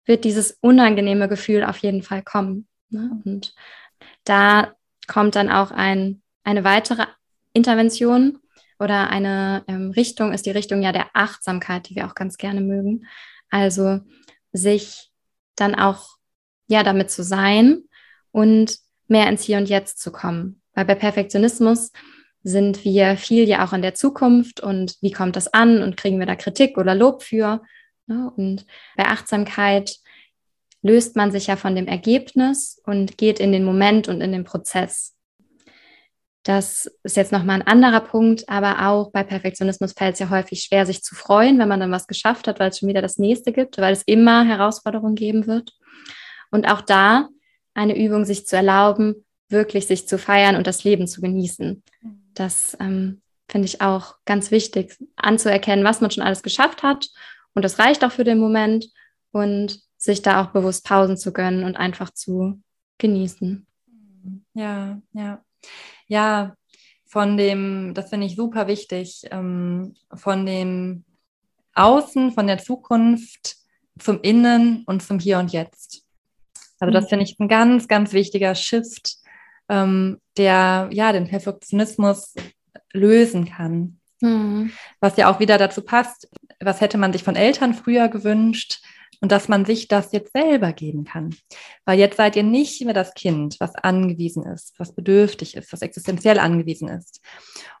[0.04, 2.66] wird dieses unangenehme Gefühl auf jeden Fall kommen.
[2.90, 3.22] Ne?
[3.24, 3.54] Und
[4.24, 4.74] da
[5.06, 7.06] kommt dann auch ein, eine weitere
[7.52, 8.38] Intervention
[8.78, 12.60] oder eine ähm, Richtung, ist die Richtung ja der Achtsamkeit, die wir auch ganz gerne
[12.60, 13.06] mögen.
[13.50, 14.00] Also
[14.52, 15.09] sich
[15.60, 16.16] dann auch
[16.68, 17.84] ja damit zu sein
[18.32, 20.62] und mehr ins Hier und Jetzt zu kommen.
[20.74, 21.90] Weil bei Perfektionismus
[22.42, 26.18] sind wir viel ja auch in der Zukunft und wie kommt das an und kriegen
[26.18, 27.62] wir da Kritik oder Lob für.
[28.06, 28.32] Ne?
[28.36, 29.96] Und bei Achtsamkeit
[30.82, 34.44] löst man sich ja von dem Ergebnis und geht in den Moment und in den
[34.44, 35.14] Prozess.
[36.42, 40.62] Das ist jetzt nochmal ein anderer Punkt, aber auch bei Perfektionismus fällt es ja häufig
[40.62, 43.18] schwer, sich zu freuen, wenn man dann was geschafft hat, weil es schon wieder das
[43.18, 45.72] nächste gibt, weil es immer Herausforderungen geben wird.
[46.50, 47.28] Und auch da
[47.74, 51.82] eine Übung, sich zu erlauben, wirklich sich zu feiern und das Leben zu genießen.
[52.32, 57.08] Das ähm, finde ich auch ganz wichtig, anzuerkennen, was man schon alles geschafft hat.
[57.54, 58.86] Und das reicht auch für den Moment
[59.32, 62.62] und sich da auch bewusst Pausen zu gönnen und einfach zu
[62.96, 63.66] genießen.
[64.54, 65.44] Ja, ja
[66.10, 66.54] ja,
[67.06, 71.04] von dem, das finde ich super wichtig, ähm, von dem
[71.74, 73.56] Außen, von der Zukunft
[73.98, 76.02] zum Innen und zum Hier und Jetzt.
[76.80, 77.08] Also das mhm.
[77.08, 79.18] finde ich ein ganz, ganz wichtiger Shift,
[79.68, 82.34] ähm, der ja den Perfektionismus
[82.92, 84.00] lösen kann.
[84.20, 84.72] Mhm.
[84.98, 88.82] Was ja auch wieder dazu passt, was hätte man sich von Eltern früher gewünscht,
[89.20, 91.34] und dass man sich das jetzt selber geben kann.
[91.84, 95.82] Weil jetzt seid ihr nicht mehr das Kind, was angewiesen ist, was bedürftig ist, was
[95.82, 97.20] existenziell angewiesen ist.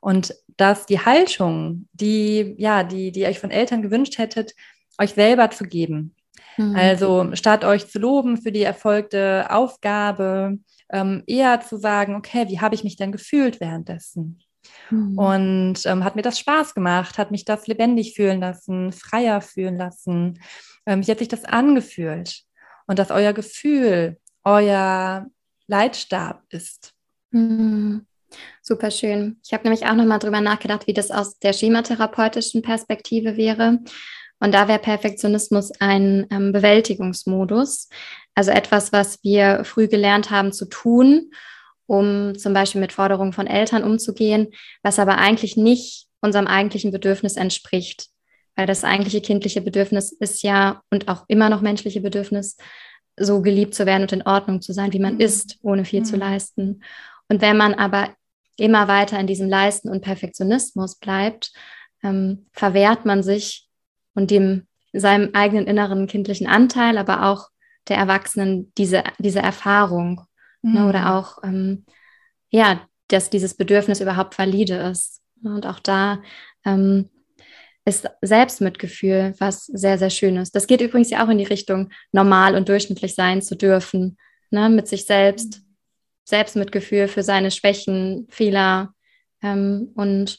[0.00, 4.54] Und dass die Haltung, die, ja, die, die ihr euch von Eltern gewünscht hättet,
[4.98, 6.14] euch selber zu geben.
[6.58, 6.76] Mhm.
[6.76, 10.58] Also statt euch zu loben für die erfolgte Aufgabe,
[10.92, 14.42] ähm, eher zu sagen, okay, wie habe ich mich denn gefühlt währenddessen?
[14.90, 15.18] Mhm.
[15.18, 19.76] Und ähm, hat mir das Spaß gemacht, hat mich das lebendig fühlen lassen, freier fühlen
[19.76, 20.40] lassen.
[20.86, 22.42] Ähm, wie hat sich das angefühlt?
[22.86, 25.26] Und dass euer Gefühl euer
[25.66, 26.92] Leitstab ist.
[27.30, 28.06] Mhm.
[28.62, 29.40] Super schön.
[29.44, 33.80] Ich habe nämlich auch nochmal drüber nachgedacht, wie das aus der schematherapeutischen Perspektive wäre.
[34.38, 37.88] Und da wäre Perfektionismus ein ähm, Bewältigungsmodus,
[38.34, 41.30] also etwas, was wir früh gelernt haben zu tun,
[41.90, 44.52] um zum Beispiel mit Forderungen von Eltern umzugehen,
[44.84, 48.06] was aber eigentlich nicht unserem eigentlichen Bedürfnis entspricht.
[48.54, 52.56] Weil das eigentliche kindliche Bedürfnis ist ja und auch immer noch menschliche Bedürfnis,
[53.18, 55.20] so geliebt zu werden und in Ordnung zu sein, wie man mhm.
[55.20, 56.04] ist, ohne viel mhm.
[56.04, 56.84] zu leisten.
[57.28, 58.10] Und wenn man aber
[58.56, 61.50] immer weiter in diesem Leisten und Perfektionismus bleibt,
[62.04, 63.68] ähm, verwehrt man sich
[64.14, 67.48] und dem seinem eigenen inneren kindlichen Anteil, aber auch
[67.88, 70.20] der Erwachsenen diese, diese Erfahrung
[70.62, 70.74] mhm.
[70.74, 71.06] ne, oder mhm.
[71.06, 71.84] auch ähm,
[72.50, 75.22] ja, dass dieses Bedürfnis überhaupt valide ist.
[75.42, 76.22] Und auch da
[76.64, 77.08] ähm,
[77.84, 80.54] ist Selbstmitgefühl, was sehr, sehr schön ist.
[80.54, 84.18] Das geht übrigens ja auch in die Richtung, normal und durchschnittlich sein zu dürfen,
[84.50, 84.68] ne?
[84.68, 85.62] mit sich selbst,
[86.24, 88.94] Selbstmitgefühl für seine Schwächen, Fehler
[89.42, 90.38] ähm, und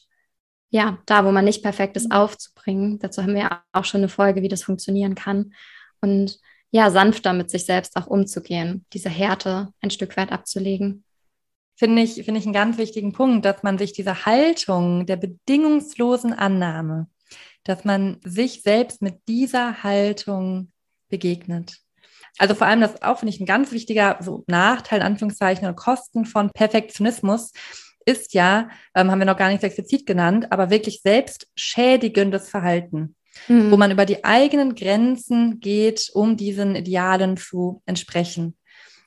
[0.69, 2.97] ja, da, wo man nicht perfekt ist, aufzubringen.
[2.99, 5.53] Dazu haben wir auch schon eine Folge, wie das funktionieren kann.
[5.99, 6.39] Und
[6.71, 11.03] ja, sanfter mit sich selbst auch umzugehen, diese Härte ein Stück weit abzulegen.
[11.75, 16.33] Finde ich, finde ich einen ganz wichtigen Punkt, dass man sich diese Haltung der bedingungslosen
[16.33, 17.07] Annahme,
[17.63, 20.71] dass man sich selbst mit dieser Haltung
[21.09, 21.77] begegnet.
[22.37, 25.75] Also vor allem, das auch finde ich ein ganz wichtiger so Nachteil, in Anführungszeichen, und
[25.75, 27.51] Kosten von Perfektionismus
[28.05, 33.15] ist ja, ähm, haben wir noch gar nicht explizit genannt, aber wirklich selbstschädigendes Verhalten,
[33.47, 33.71] mhm.
[33.71, 38.55] wo man über die eigenen Grenzen geht, um diesen Idealen zu entsprechen,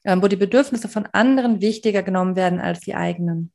[0.04, 3.52] ähm, wo die Bedürfnisse von anderen wichtiger genommen werden als die eigenen.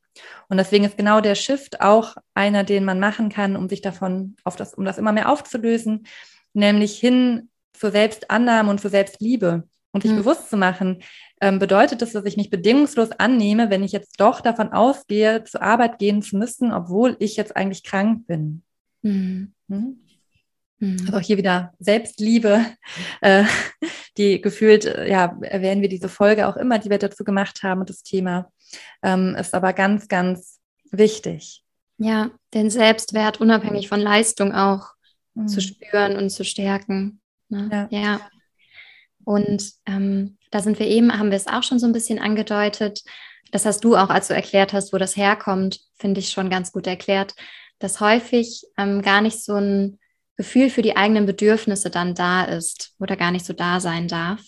[0.49, 4.35] Und deswegen ist genau der Shift auch einer, den man machen kann, um sich davon
[4.43, 6.05] auf das, um das immer mehr aufzulösen,
[6.53, 10.17] nämlich hin zur Selbstannahme und zur Selbstliebe und sich mhm.
[10.17, 11.01] bewusst zu machen,
[11.41, 15.61] ähm, bedeutet das, dass ich mich bedingungslos annehme, wenn ich jetzt doch davon ausgehe, zur
[15.61, 18.63] Arbeit gehen zu müssen, obwohl ich jetzt eigentlich krank bin.
[19.01, 19.53] Mhm.
[19.67, 19.99] Mhm.
[20.81, 22.65] Also auch hier wieder Selbstliebe,
[23.21, 23.43] äh,
[24.17, 27.81] die gefühlt, äh, ja, erwähnen wir diese Folge auch immer, die wir dazu gemacht haben
[27.81, 28.51] und das Thema
[29.03, 30.59] ähm, ist aber ganz, ganz
[30.91, 31.63] wichtig.
[31.97, 34.93] Ja, den Selbstwert unabhängig von Leistung auch
[35.33, 35.47] mhm.
[35.47, 37.19] zu spüren und zu stärken.
[37.49, 37.89] Ne?
[37.91, 37.99] Ja.
[37.99, 38.21] ja.
[39.25, 43.03] Und ähm, da sind wir eben, haben wir es auch schon so ein bisschen angedeutet.
[43.51, 46.71] Das hast du auch, als du erklärt hast, wo das herkommt, finde ich schon ganz
[46.71, 47.35] gut erklärt,
[47.79, 49.99] dass häufig ähm, gar nicht so ein
[50.39, 54.39] Gefühl für die eigenen Bedürfnisse dann da ist oder gar nicht so da sein darf.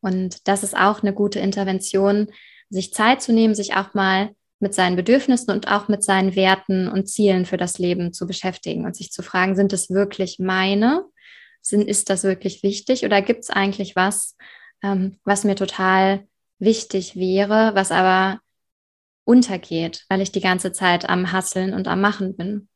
[0.00, 2.32] Und das ist auch eine gute Intervention,
[2.68, 6.88] sich Zeit zu nehmen, sich auch mal mit seinen Bedürfnissen und auch mit seinen Werten
[6.88, 11.04] und Zielen für das Leben zu beschäftigen und sich zu fragen, sind es wirklich meine?
[11.70, 14.36] Ist das wirklich wichtig oder gibt es eigentlich was,
[14.82, 16.26] ähm, was mir total
[16.58, 18.40] wichtig wäre, was aber
[19.22, 22.68] untergeht, weil ich die ganze Zeit am Hasseln und am Machen bin.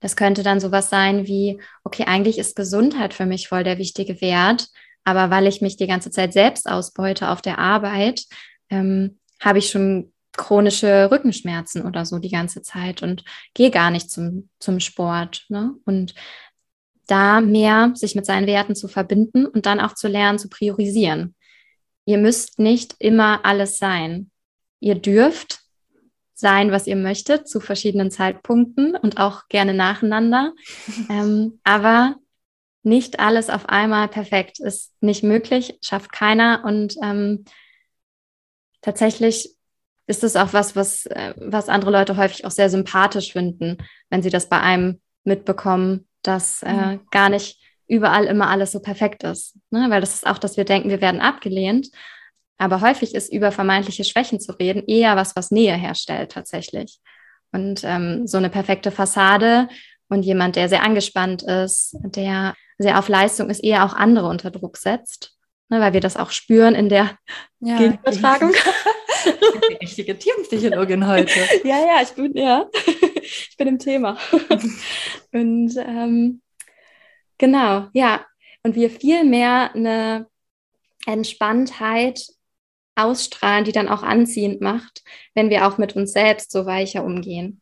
[0.00, 4.20] Das könnte dann sowas sein wie, okay, eigentlich ist Gesundheit für mich voll der wichtige
[4.20, 4.68] Wert,
[5.04, 8.24] aber weil ich mich die ganze Zeit selbst ausbeute auf der Arbeit,
[8.70, 13.24] ähm, habe ich schon chronische Rückenschmerzen oder so die ganze Zeit und
[13.54, 15.46] gehe gar nicht zum, zum Sport.
[15.48, 15.74] Ne?
[15.84, 16.14] Und
[17.06, 21.34] da mehr sich mit seinen Werten zu verbinden und dann auch zu lernen, zu priorisieren.
[22.04, 24.30] Ihr müsst nicht immer alles sein.
[24.80, 25.60] Ihr dürft
[26.38, 30.52] sein, was ihr möchtet, zu verschiedenen Zeitpunkten und auch gerne nacheinander.
[31.10, 32.16] ähm, aber
[32.82, 36.62] nicht alles auf einmal perfekt ist nicht möglich, schafft keiner.
[36.64, 37.44] Und ähm,
[38.80, 39.56] tatsächlich
[40.06, 43.78] ist es auch was, was, äh, was andere Leute häufig auch sehr sympathisch finden,
[44.08, 47.00] wenn sie das bei einem mitbekommen, dass äh, mhm.
[47.10, 49.56] gar nicht überall immer alles so perfekt ist.
[49.70, 49.86] Ne?
[49.90, 51.88] Weil das ist auch, dass wir denken, wir werden abgelehnt.
[52.58, 56.98] Aber häufig ist über vermeintliche Schwächen zu reden eher was, was Nähe herstellt tatsächlich.
[57.52, 59.68] Und ähm, so eine perfekte Fassade
[60.08, 64.50] und jemand, der sehr angespannt ist, der sehr auf Leistung ist, eher auch andere unter
[64.50, 65.36] Druck setzt,
[65.68, 67.16] ne, weil wir das auch spüren in der
[67.60, 68.52] ja, Gegenübertragung.
[69.70, 71.40] Die richtige Teampsychologin heute.
[71.64, 72.66] ja, ja, ich bin, ja,
[73.22, 74.16] ich bin im Thema.
[75.32, 76.40] Und ähm,
[77.36, 78.24] genau, ja.
[78.62, 80.26] Und wir viel mehr eine
[81.06, 82.20] Entspanntheit
[82.98, 85.02] ausstrahlen, die dann auch anziehend macht,
[85.34, 87.60] wenn wir auch mit uns selbst so weicher umgehen.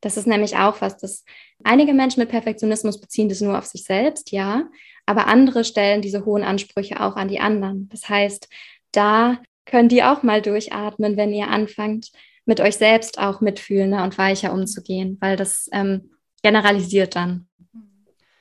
[0.00, 1.24] Das ist nämlich auch was, das
[1.64, 4.68] einige Menschen mit Perfektionismus beziehen das nur auf sich selbst, ja,
[5.06, 7.88] aber andere stellen diese hohen Ansprüche auch an die anderen.
[7.88, 8.48] Das heißt,
[8.92, 12.10] da könnt ihr auch mal durchatmen, wenn ihr anfangt,
[12.44, 16.10] mit euch selbst auch mitfühlender und weicher umzugehen, weil das ähm,
[16.42, 17.46] generalisiert dann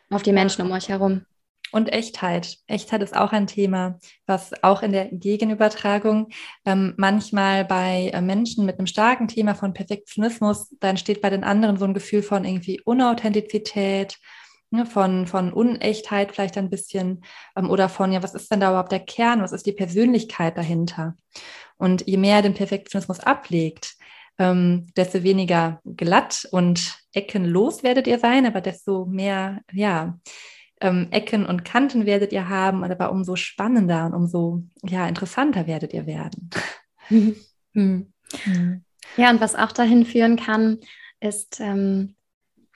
[0.09, 1.25] auf die Menschen um euch herum.
[1.71, 2.57] Und Echtheit.
[2.67, 6.29] Echtheit ist auch ein Thema, was auch in der Gegenübertragung
[6.65, 11.43] ähm, manchmal bei äh, Menschen mit einem starken Thema von Perfektionismus, da entsteht bei den
[11.43, 14.17] anderen so ein Gefühl von irgendwie Unauthentizität,
[14.69, 17.23] ne, von, von Unechtheit vielleicht ein bisschen
[17.55, 20.57] ähm, oder von, ja, was ist denn da überhaupt der Kern, was ist die Persönlichkeit
[20.57, 21.15] dahinter?
[21.77, 23.95] Und je mehr den Perfektionismus ablegt,
[24.39, 30.17] ähm, desto weniger glatt und eckenlos werdet ihr sein, aber desto mehr, ja,
[30.81, 35.93] ähm, Ecken und Kanten werdet ihr haben, aber umso spannender und umso ja, interessanter werdet
[35.93, 36.49] ihr werden.
[37.73, 38.11] Mhm.
[39.17, 40.79] Ja, und was auch dahin führen kann,
[41.19, 42.15] ist ähm,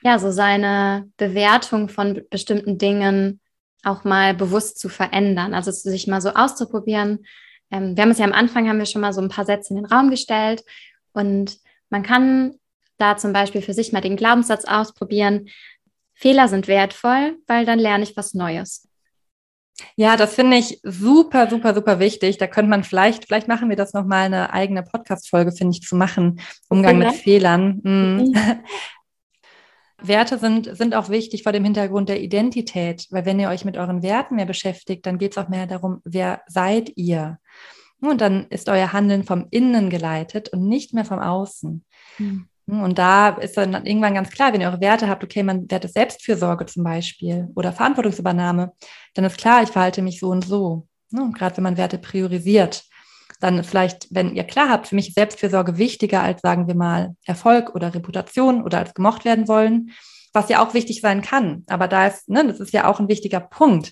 [0.03, 3.39] ja so seine Bewertung von bestimmten Dingen
[3.83, 7.25] auch mal bewusst zu verändern, also sich mal so auszuprobieren.
[7.71, 9.73] Ähm, wir haben es ja am Anfang, haben wir schon mal so ein paar Sätze
[9.73, 10.63] in den Raum gestellt
[11.13, 11.57] und
[11.89, 12.55] man kann
[12.97, 15.49] da zum Beispiel für sich mal den Glaubenssatz ausprobieren,
[16.21, 18.87] Fehler sind wertvoll, weil dann lerne ich was Neues.
[19.95, 22.37] Ja, das finde ich super, super, super wichtig.
[22.37, 25.95] Da könnte man vielleicht, vielleicht machen wir das nochmal eine eigene Podcast-Folge, finde ich, zu
[25.95, 26.39] machen.
[26.69, 27.81] Umgang mit Fehlern.
[27.83, 28.31] Mhm.
[28.33, 28.35] mhm.
[30.03, 33.77] Werte sind, sind auch wichtig vor dem Hintergrund der Identität, weil wenn ihr euch mit
[33.77, 37.37] euren Werten mehr beschäftigt, dann geht es auch mehr darum, wer seid ihr?
[37.99, 41.85] Und dann ist euer Handeln vom Innen geleitet und nicht mehr vom Außen.
[42.17, 42.47] Mhm.
[42.71, 45.89] Und da ist dann irgendwann ganz klar, wenn ihr eure Werte habt, okay, man Werte
[45.89, 48.71] Selbstfürsorge zum Beispiel oder Verantwortungsübernahme,
[49.13, 50.87] dann ist klar, ich verhalte mich so und so.
[51.11, 52.85] Und gerade wenn man Werte priorisiert,
[53.41, 57.15] dann vielleicht, wenn ihr klar habt, für mich ist Selbstfürsorge wichtiger als, sagen wir mal,
[57.25, 59.91] Erfolg oder Reputation oder als gemocht werden wollen,
[60.31, 61.65] was ja auch wichtig sein kann.
[61.67, 63.91] Aber da ist, ne, das ist ja auch ein wichtiger Punkt.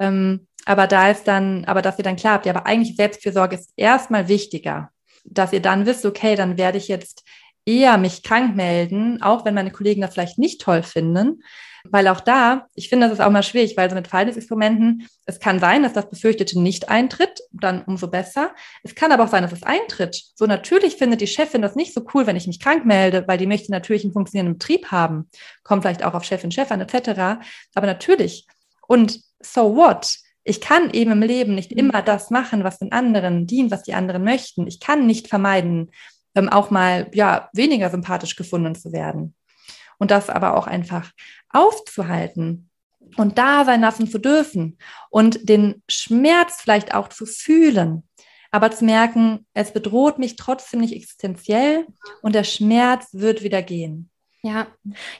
[0.00, 3.54] Ähm, aber da ist dann, aber dass ihr dann klar habt, ja, aber eigentlich Selbstfürsorge
[3.54, 4.90] ist erstmal wichtiger,
[5.24, 7.22] dass ihr dann wisst, okay, dann werde ich jetzt
[7.66, 11.42] eher mich krank melden, auch wenn meine Kollegen das vielleicht nicht toll finden.
[11.90, 15.38] Weil auch da, ich finde, das ist auch mal schwierig, weil so mit Verhaltensexperimenten, es
[15.38, 18.54] kann sein, dass das Befürchtete nicht eintritt, dann umso besser.
[18.82, 20.20] Es kann aber auch sein, dass es eintritt.
[20.34, 23.38] So natürlich findet die Chefin das nicht so cool, wenn ich mich krank melde, weil
[23.38, 25.28] die möchte natürlich einen funktionierenden Betrieb haben.
[25.62, 27.40] Kommt vielleicht auch auf Chefin, Chef an, etc.
[27.74, 28.46] Aber natürlich.
[28.88, 30.16] Und so what?
[30.48, 31.78] Ich kann eben im Leben nicht mhm.
[31.78, 34.66] immer das machen, was den anderen dient, was die anderen möchten.
[34.66, 35.90] Ich kann nicht vermeiden,
[36.36, 39.34] ähm, auch mal ja weniger sympathisch gefunden zu werden.
[39.98, 41.10] Und das aber auch einfach
[41.48, 42.70] aufzuhalten
[43.16, 44.78] und da sein lassen zu dürfen
[45.10, 48.06] und den Schmerz vielleicht auch zu fühlen,
[48.50, 51.86] aber zu merken, es bedroht mich trotzdem nicht existenziell
[52.22, 54.10] und der Schmerz wird wieder gehen.
[54.42, 54.66] Ja,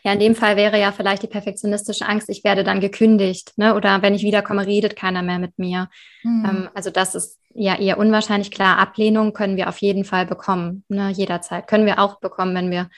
[0.05, 3.75] ja, in dem Fall wäre ja vielleicht die perfektionistische Angst, ich werde dann gekündigt, ne?
[3.75, 5.89] Oder wenn ich wiederkomme, redet keiner mehr mit mir.
[6.23, 6.45] Mhm.
[6.45, 8.51] Ähm, also das ist ja eher unwahrscheinlich.
[8.51, 11.11] Klar, Ablehnung können wir auf jeden Fall bekommen, ne?
[11.11, 11.67] jederzeit.
[11.67, 12.89] Können wir auch bekommen, wenn wir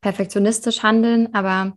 [0.00, 1.76] perfektionistisch handeln, aber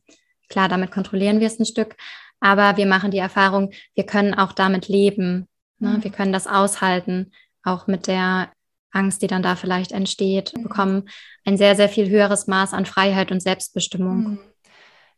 [0.50, 1.96] klar, damit kontrollieren wir es ein Stück.
[2.40, 5.48] Aber wir machen die Erfahrung, wir können auch damit leben.
[5.80, 5.98] Ne?
[5.98, 6.04] Mhm.
[6.04, 7.32] Wir können das aushalten,
[7.64, 8.52] auch mit der
[8.94, 10.64] Angst, die dann da vielleicht entsteht, mhm.
[10.64, 11.10] bekommen
[11.46, 14.18] ein sehr, sehr viel höheres Maß an Freiheit und Selbstbestimmung.
[14.18, 14.40] Mhm.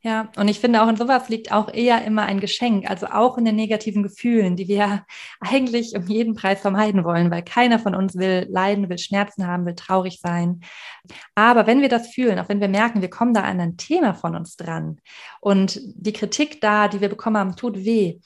[0.06, 3.40] Ja, und ich finde auch in sowas liegt auch eher immer ein Geschenk, also auch
[3.40, 5.04] in den negativen Gefühlen, die wir
[5.40, 9.66] eigentlich um jeden Preis vermeiden wollen, weil keiner von uns will leiden, will Schmerzen haben,
[9.66, 10.62] will traurig sein.
[11.34, 14.14] Aber wenn wir das fühlen, auch wenn wir merken, wir kommen da an ein Thema
[14.14, 15.00] von uns dran
[15.42, 18.20] und die Kritik da, die wir bekommen haben, tut weh,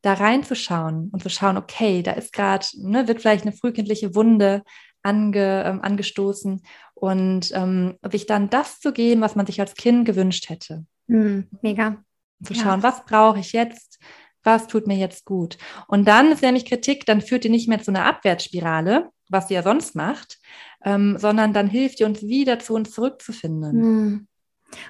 [0.00, 4.62] da reinzuschauen und zu schauen, okay, da ist gerade, ne, wird vielleicht eine frühkindliche Wunde
[5.06, 6.62] ange, ähm, angestoßen
[6.94, 10.84] und ähm, sich dann das zu geben, was man sich als Kind gewünscht hätte.
[11.06, 12.02] Mhm, mega.
[12.42, 12.82] Zu schauen, ja.
[12.82, 13.98] was brauche ich jetzt?
[14.42, 15.56] Was tut mir jetzt gut?
[15.88, 19.54] Und dann ist nämlich Kritik, dann führt die nicht mehr zu einer Abwärtsspirale, was sie
[19.54, 20.38] ja sonst macht,
[20.84, 23.76] ähm, sondern dann hilft die uns wieder zu uns zurückzufinden.
[23.76, 24.28] Mhm.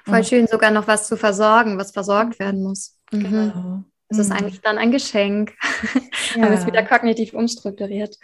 [0.04, 0.24] Voll mhm.
[0.24, 2.98] schön, sogar noch was zu versorgen, was versorgt werden muss.
[3.12, 3.22] Mhm.
[3.22, 3.84] Genau.
[4.08, 4.36] Das ist mhm.
[4.36, 5.54] eigentlich dann ein Geschenk.
[6.34, 6.42] Ja.
[6.42, 8.18] Haben es wieder kognitiv umstrukturiert.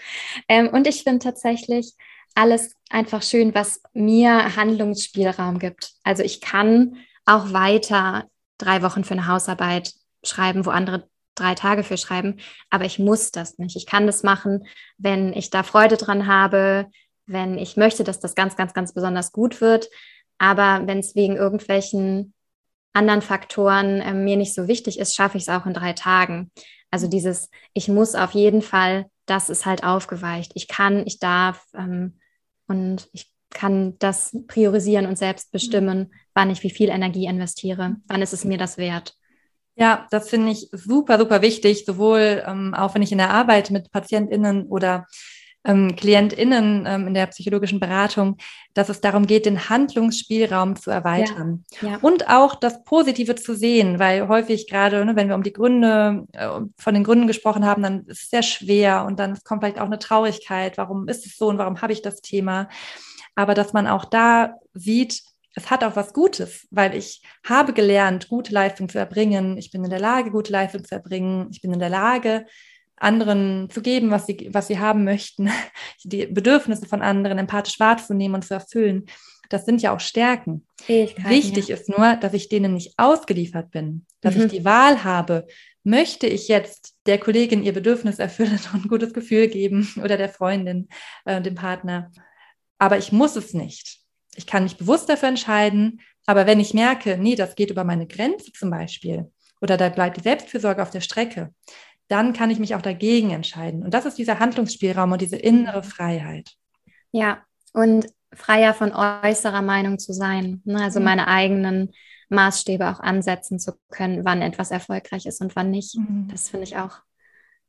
[0.47, 1.95] Ähm, und ich finde tatsächlich
[2.35, 5.93] alles einfach schön, was mir Handlungsspielraum gibt.
[6.03, 8.29] Also ich kann auch weiter
[8.59, 12.39] drei Wochen für eine Hausarbeit schreiben, wo andere drei Tage für schreiben.
[12.71, 13.77] Aber ich muss das nicht.
[13.77, 14.67] Ich kann das machen,
[14.99, 16.87] wenn ich da Freude dran habe,
[17.27, 19.89] wenn ich möchte, dass das ganz, ganz, ganz besonders gut wird.
[20.39, 22.35] Aber wenn es wegen irgendwelchen
[22.93, 26.51] anderen Faktoren äh, mir nicht so wichtig ist, schaffe ich es auch in drei Tagen.
[26.91, 30.53] Also dieses, ich muss auf jeden Fall, das ist halt aufgeweicht.
[30.55, 32.19] Ich kann, ich darf ähm,
[32.69, 37.97] und ich kann das priorisieren und selbst bestimmen, wann ich wie viel Energie investiere.
[38.07, 39.15] Wann ist es mir das wert?
[39.75, 43.71] Ja, das finde ich super, super wichtig, sowohl ähm, auch wenn ich in der Arbeit
[43.71, 45.07] mit PatientInnen oder
[45.65, 48.37] ähm, KlientInnen ähm, in der psychologischen Beratung,
[48.75, 51.99] dass es darum geht, den Handlungsspielraum zu erweitern ja, ja.
[52.03, 56.27] und auch das Positive zu sehen, weil häufig gerade, ne, wenn wir um die Gründe,
[56.33, 59.81] äh, von den Gründen gesprochen haben, dann ist es sehr schwer und dann kommt vielleicht
[59.81, 62.69] auch eine Traurigkeit, warum ist es so und warum habe ich das Thema?
[63.35, 65.23] aber dass man auch da sieht,
[65.55, 69.59] es hat auch was Gutes, weil ich habe gelernt, gute Leistung zu erbringen.
[69.59, 71.49] Ich bin in der Lage, gute Leistung zu erbringen.
[71.51, 72.47] Ich bin in der Lage,
[73.03, 75.51] anderen zu geben, was sie, was sie haben möchten,
[76.05, 79.07] die Bedürfnisse von anderen empathisch wahrzunehmen und zu erfüllen.
[79.49, 80.67] Das sind ja auch Stärken.
[81.29, 81.77] Wichtig ja.
[81.77, 84.43] ist nur, dass ich denen nicht ausgeliefert bin, dass mhm.
[84.43, 85.47] ich die Wahl habe,
[85.85, 90.31] möchte ich jetzt der Kollegin ihr Bedürfnis erfüllen und ein gutes Gefühl geben oder der
[90.31, 90.89] Freundin,
[91.25, 92.11] äh, dem Partner
[92.83, 94.01] aber ich muss es nicht.
[94.35, 98.09] Ich kann mich bewusst dafür entscheiden, aber wenn ich merke, nee, das geht über meine
[98.09, 99.31] Grenze zum Beispiel
[99.61, 101.55] oder da bleibt die Selbstfürsorge auf der Strecke,
[102.13, 103.83] dann kann ich mich auch dagegen entscheiden.
[103.83, 106.53] Und das ist dieser Handlungsspielraum und diese innere Freiheit.
[107.11, 107.43] Ja,
[107.73, 110.61] und freier von äußerer Meinung zu sein.
[110.65, 110.83] Ne?
[110.83, 111.07] Also mhm.
[111.07, 111.93] meine eigenen
[112.29, 115.97] Maßstäbe auch ansetzen zu können, wann etwas erfolgreich ist und wann nicht.
[115.97, 116.29] Mhm.
[116.31, 116.99] Das finde ich auch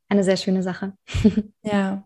[0.09, 0.93] eine sehr schöne Sache.
[1.63, 2.03] Ja,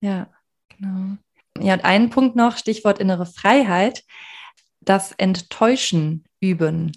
[0.00, 0.28] ja,
[0.68, 1.16] genau.
[1.58, 4.04] Ja, und einen Punkt noch, Stichwort innere Freiheit,
[4.80, 6.92] das Enttäuschen üben.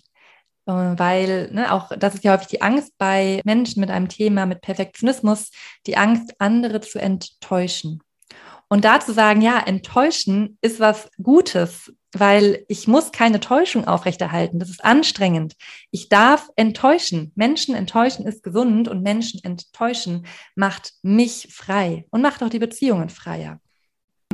[0.67, 4.45] Äh, weil ne, auch das ist ja häufig die Angst bei Menschen mit einem Thema,
[4.45, 5.51] mit Perfektionismus,
[5.85, 8.01] die Angst, andere zu enttäuschen.
[8.69, 14.59] Und da zu sagen, ja, enttäuschen ist was Gutes, weil ich muss keine Täuschung aufrechterhalten.
[14.59, 15.53] Das ist anstrengend.
[15.91, 17.31] Ich darf enttäuschen.
[17.35, 23.07] Menschen enttäuschen ist gesund und Menschen enttäuschen macht mich frei und macht auch die Beziehungen
[23.07, 23.61] freier.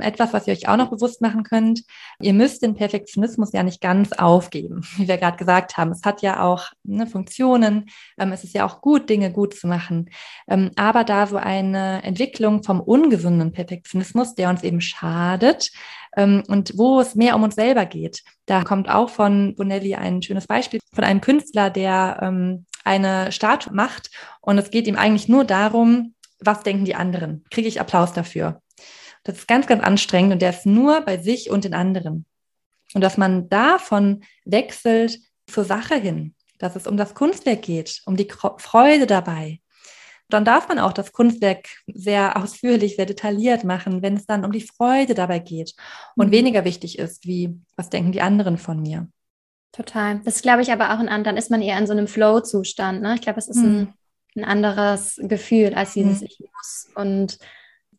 [0.04, 1.84] Etwas, was ihr euch auch noch bewusst machen könnt,
[2.20, 5.92] ihr müsst den Perfektionismus ja nicht ganz aufgeben, wie wir gerade gesagt haben.
[5.92, 9.68] Es hat ja auch ne, Funktionen, ähm, es ist ja auch gut, Dinge gut zu
[9.68, 10.10] machen.
[10.48, 15.72] Ähm, aber da so eine Entwicklung vom ungesunden Perfektionismus, der uns eben schadet
[16.16, 20.22] ähm, und wo es mehr um uns selber geht, da kommt auch von Bonelli ein
[20.22, 25.30] schönes Beispiel von einem Künstler, der ähm, eine Statue macht und es geht ihm eigentlich
[25.30, 27.46] nur darum, was denken die anderen?
[27.50, 28.62] Kriege ich Applaus dafür?
[29.24, 32.26] Das ist ganz, ganz anstrengend und der ist nur bei sich und den anderen.
[32.94, 38.16] Und dass man davon wechselt zur Sache hin, dass es um das Kunstwerk geht, um
[38.16, 39.60] die Freude dabei.
[40.30, 44.52] Dann darf man auch das Kunstwerk sehr ausführlich, sehr detailliert machen, wenn es dann um
[44.52, 45.76] die Freude dabei geht
[46.16, 46.32] und mhm.
[46.32, 49.08] weniger wichtig ist, wie was denken die anderen von mir.
[49.72, 50.22] Total.
[50.24, 53.02] Das glaube ich aber auch ein dann ist man eher in so einem Flow-Zustand.
[53.02, 53.16] Ne?
[53.16, 53.94] Ich glaube, es ist mhm.
[54.36, 56.28] ein, ein, anderes Gefühl als dieses mhm.
[56.28, 57.38] Ich muss und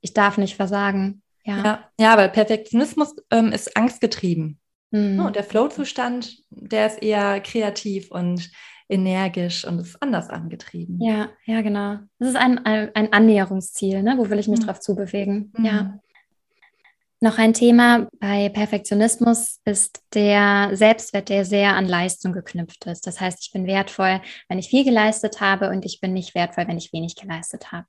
[0.04, 1.22] ich darf nicht versagen.
[1.44, 4.60] Ja, ja, ja weil Perfektionismus ähm, ist angstgetrieben.
[4.90, 5.18] Mhm.
[5.18, 8.48] und der Flow-Zustand, der ist eher kreativ und
[8.88, 11.00] energisch und ist anders angetrieben.
[11.00, 11.98] Ja, ja, genau.
[12.20, 14.14] Das ist ein, ein, ein Annäherungsziel, ne?
[14.16, 14.66] wo will ich mich mhm.
[14.66, 15.52] drauf zubewegen.
[15.56, 15.64] Mhm.
[15.64, 15.98] Ja.
[17.20, 23.06] Noch ein Thema bei Perfektionismus ist der Selbstwert, der sehr an Leistung geknüpft ist.
[23.06, 26.68] Das heißt, ich bin wertvoll, wenn ich viel geleistet habe und ich bin nicht wertvoll,
[26.68, 27.88] wenn ich wenig geleistet habe.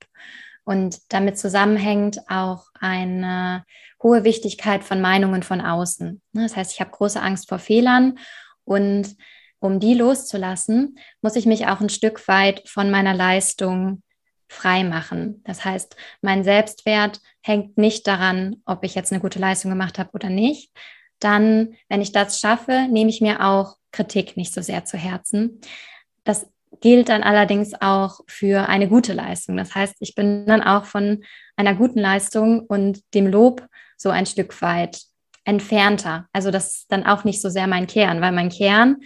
[0.66, 3.64] Und damit zusammenhängt auch eine
[4.02, 6.20] hohe Wichtigkeit von Meinungen von außen.
[6.32, 8.18] Ne, das heißt, ich habe große Angst vor Fehlern
[8.64, 9.16] und
[9.60, 14.02] um die loszulassen, muss ich mich auch ein Stück weit von meiner Leistung
[14.48, 15.40] frei machen.
[15.44, 20.10] Das heißt, mein Selbstwert hängt nicht daran, ob ich jetzt eine gute Leistung gemacht habe
[20.14, 20.72] oder nicht.
[21.20, 25.60] Dann, wenn ich das schaffe, nehme ich mir auch Kritik nicht so sehr zu Herzen.
[26.24, 26.48] Das
[26.80, 29.56] gilt dann allerdings auch für eine gute Leistung.
[29.56, 31.24] Das heißt, ich bin dann auch von
[31.56, 33.66] einer guten Leistung und dem Lob
[33.96, 35.00] so ein Stück weit
[35.44, 36.28] entfernter.
[36.32, 38.96] Also das ist dann auch nicht so sehr mein Kern, weil mein Kern,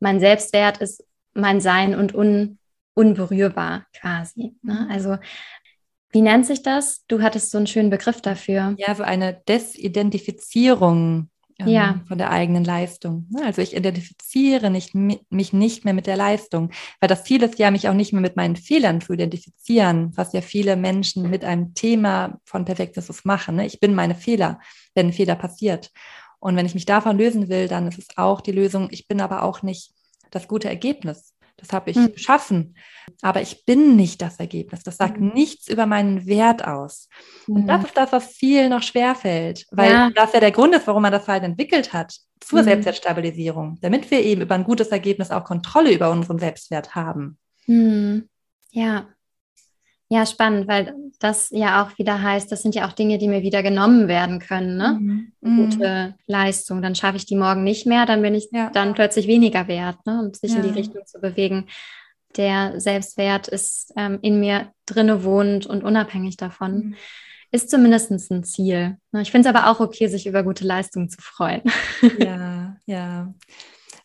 [0.00, 1.04] mein Selbstwert ist
[1.34, 2.58] mein Sein und un,
[2.94, 4.54] unberührbar quasi.
[4.62, 4.88] Ne?
[4.90, 5.18] Also
[6.12, 7.04] wie nennt sich das?
[7.06, 8.74] Du hattest so einen schönen Begriff dafür.
[8.78, 12.00] Ja, so eine Desidentifizierung ähm, ja.
[12.06, 13.26] von der eigenen Leistung.
[13.30, 13.44] Ne?
[13.44, 17.70] Also ich identifiziere nicht, mich nicht mehr mit der Leistung, weil das Ziel ist ja,
[17.70, 21.74] mich auch nicht mehr mit meinen Fehlern zu identifizieren, was ja viele Menschen mit einem
[21.74, 23.56] Thema von Perfektionismus machen.
[23.56, 23.66] Ne?
[23.66, 24.60] Ich bin meine Fehler,
[24.94, 25.90] wenn ein Fehler passiert.
[26.38, 29.20] Und wenn ich mich davon lösen will, dann ist es auch die Lösung, ich bin
[29.20, 29.92] aber auch nicht
[30.30, 31.34] das gute Ergebnis.
[31.60, 32.12] Das habe ich mhm.
[32.12, 32.76] geschaffen.
[33.22, 34.82] Aber ich bin nicht das Ergebnis.
[34.82, 35.32] Das sagt mhm.
[35.34, 37.08] nichts über meinen Wert aus.
[37.46, 37.56] Mhm.
[37.56, 40.10] Und das ist das, was vielen noch schwerfällt, weil ja.
[40.14, 42.64] das ja der Grund ist, warum man das halt entwickelt hat zur mhm.
[42.64, 47.38] Selbstwertstabilisierung, damit wir eben über ein gutes Ergebnis auch Kontrolle über unseren Selbstwert haben.
[47.66, 48.28] Mhm.
[48.70, 49.08] Ja,
[50.12, 53.42] ja, spannend, weil das ja auch wieder heißt, das sind ja auch Dinge, die mir
[53.42, 54.76] wieder genommen werden können.
[54.76, 55.30] Ne?
[55.40, 55.56] Mhm.
[55.56, 56.82] Gute Leistung.
[56.82, 58.70] Dann schaffe ich die morgen nicht mehr, dann bin ich ja.
[58.70, 60.20] dann plötzlich weniger wert, ne?
[60.20, 60.56] um sich ja.
[60.56, 61.66] in die Richtung zu bewegen.
[62.36, 66.74] Der Selbstwert ist ähm, in mir drinne wohnt und unabhängig davon.
[66.74, 66.94] Mhm.
[67.52, 68.96] Ist zumindest ein Ziel.
[69.12, 69.22] Ne?
[69.22, 71.62] Ich finde es aber auch okay, sich über gute Leistungen zu freuen.
[72.18, 73.32] Ja, ja.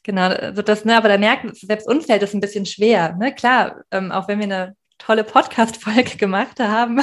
[0.04, 3.16] Genau, also das, ne, aber da merkt selbst Umfeld ist ein bisschen schwer.
[3.16, 3.34] Ne?
[3.34, 7.02] Klar, ähm, auch wenn wir eine tolle Podcast-Folge gemacht haben,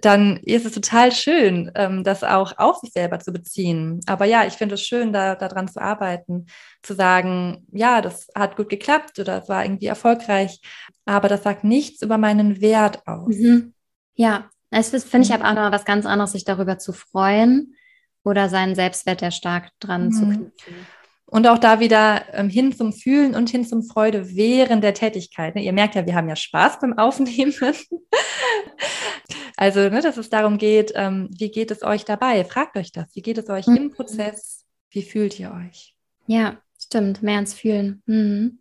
[0.00, 4.00] dann ist es total schön, ähm, das auch auf sich selber zu beziehen.
[4.06, 6.46] Aber ja, ich finde es schön, da daran zu arbeiten,
[6.82, 10.60] zu sagen, ja, das hat gut geklappt oder es war irgendwie erfolgreich,
[11.04, 13.36] aber das sagt nichts über meinen Wert aus.
[13.36, 13.74] Mhm.
[14.14, 15.42] Ja, das finde ich mhm.
[15.42, 17.74] aber auch noch was ganz anderes, sich darüber zu freuen
[18.22, 20.12] oder seinen Selbstwert der stark dran mhm.
[20.12, 20.86] zu knüpfen.
[21.30, 25.54] Und auch da wieder ähm, hin zum Fühlen und hin zum Freude während der Tätigkeit.
[25.54, 25.62] Ne?
[25.62, 27.54] Ihr merkt ja, wir haben ja Spaß beim Aufnehmen.
[29.56, 32.44] also, ne, dass es darum geht, ähm, wie geht es euch dabei?
[32.44, 33.14] Fragt euch das.
[33.14, 33.76] Wie geht es euch mhm.
[33.76, 34.66] im Prozess?
[34.90, 35.94] Wie fühlt ihr euch?
[36.26, 37.22] Ja, stimmt.
[37.22, 38.02] Mehr ins Fühlen.
[38.06, 38.58] Mhm.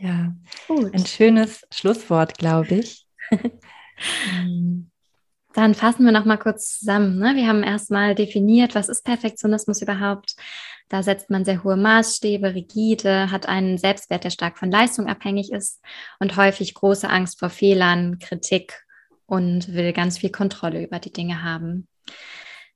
[0.00, 0.32] Ja,
[0.66, 0.94] Gut.
[0.94, 3.06] ein schönes Schlusswort, glaube ich.
[4.32, 4.87] Ähm,
[5.54, 7.18] Dann fassen wir noch mal kurz zusammen.
[7.18, 7.34] Ne?
[7.34, 10.36] Wir haben erstmal definiert, was ist Perfektionismus überhaupt?
[10.88, 15.52] Da setzt man sehr hohe Maßstäbe, rigide, hat einen Selbstwert, der stark von Leistung abhängig
[15.52, 15.82] ist
[16.18, 18.84] und häufig große Angst vor Fehlern, Kritik
[19.26, 21.88] und will ganz viel Kontrolle über die Dinge haben.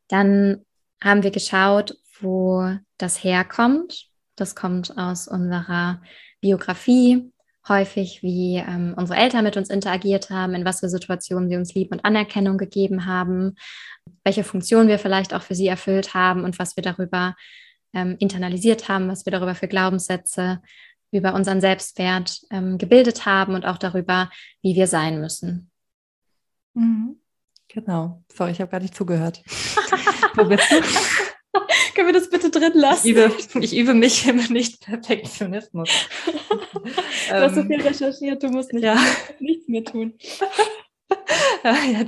[0.08, 0.64] Dann
[1.02, 4.08] haben wir geschaut, wo das herkommt.
[4.36, 6.02] Das kommt aus unserer
[6.40, 7.31] Biografie,
[7.68, 11.74] häufig wie ähm, unsere Eltern mit uns interagiert haben, in was für Situationen sie uns
[11.74, 13.54] Liebe und Anerkennung gegeben haben,
[14.24, 17.36] welche Funktion wir vielleicht auch für sie erfüllt haben und was wir darüber
[17.94, 20.60] ähm, internalisiert haben, was wir darüber für Glaubenssätze
[21.12, 24.30] über unseren Selbstwert ähm, gebildet haben und auch darüber,
[24.62, 25.70] wie wir sein müssen.
[26.74, 27.16] Mhm.
[27.68, 28.22] Genau.
[28.32, 29.42] Sorry, ich habe gar nicht zugehört.
[30.34, 31.21] Wo bist du?
[31.94, 33.06] Können wir das bitte drin lassen?
[33.06, 35.88] Ich übe, ich übe mich im Nicht-Perfektionismus.
[36.26, 38.96] du hast so viel recherchiert, du musst nicht, ja.
[39.38, 40.14] nichts mehr tun.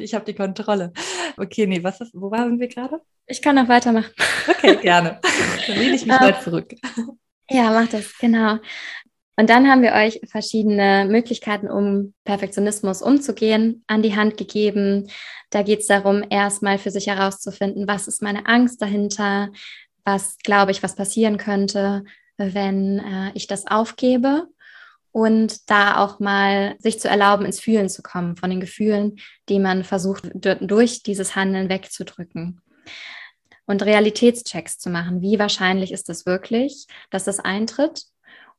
[0.00, 0.92] ich habe die Kontrolle.
[1.36, 3.00] Okay, nee, was ist, wo waren wir gerade?
[3.26, 4.12] Ich kann noch weitermachen.
[4.48, 5.20] Okay, gerne.
[5.66, 6.74] Dann lehne ich mich mal zurück.
[7.50, 8.58] Ja, mach das, genau.
[9.36, 15.08] Und dann haben wir euch verschiedene Möglichkeiten, um Perfektionismus umzugehen, an die Hand gegeben.
[15.50, 19.50] Da geht es darum, erstmal für sich herauszufinden, was ist meine Angst dahinter,
[20.04, 22.04] was glaube ich, was passieren könnte,
[22.36, 24.46] wenn äh, ich das aufgebe.
[25.10, 29.16] Und da auch mal sich zu erlauben, ins Fühlen zu kommen von den Gefühlen,
[29.48, 32.60] die man versucht, durch dieses Handeln wegzudrücken
[33.66, 35.22] und Realitätschecks zu machen.
[35.22, 38.02] Wie wahrscheinlich ist es wirklich, dass das eintritt?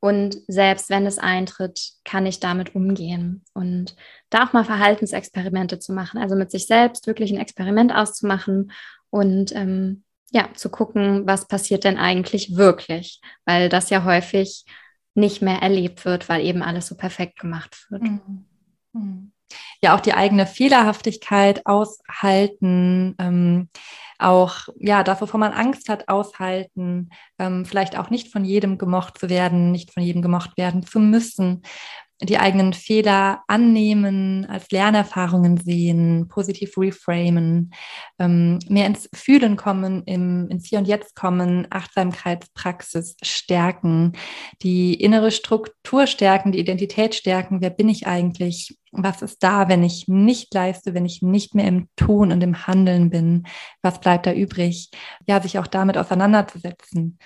[0.05, 3.43] Und selbst wenn es eintritt, kann ich damit umgehen.
[3.55, 3.95] Und
[4.29, 8.71] da auch mal Verhaltensexperimente zu machen, also mit sich selbst wirklich ein Experiment auszumachen
[9.09, 14.65] und ähm, ja, zu gucken, was passiert denn eigentlich wirklich, weil das ja häufig
[15.15, 18.03] nicht mehr erlebt wird, weil eben alles so perfekt gemacht wird.
[18.03, 18.45] Mhm.
[18.93, 19.31] Mhm.
[19.81, 23.15] Ja, auch die eigene Fehlerhaftigkeit aushalten.
[23.19, 23.69] Ähm,
[24.17, 29.17] auch ja das, wovon man Angst hat, aushalten, ähm, vielleicht auch nicht von jedem gemocht
[29.17, 31.63] zu werden, nicht von jedem gemocht werden zu müssen,
[32.21, 37.73] die eigenen Fehler annehmen, als Lernerfahrungen sehen, positiv reframen,
[38.19, 44.13] ähm, mehr ins Fühlen kommen, im, ins Hier und Jetzt kommen, Achtsamkeitspraxis stärken,
[44.61, 47.59] die innere Struktur stärken, die Identität stärken.
[47.59, 48.77] Wer bin ich eigentlich?
[48.93, 52.65] Was ist da, wenn ich nicht leiste, wenn ich nicht mehr im Tun und im
[52.65, 53.45] Handeln bin?
[53.81, 54.89] Was bleibt da übrig?
[55.27, 57.19] Ja, sich auch damit auseinanderzusetzen.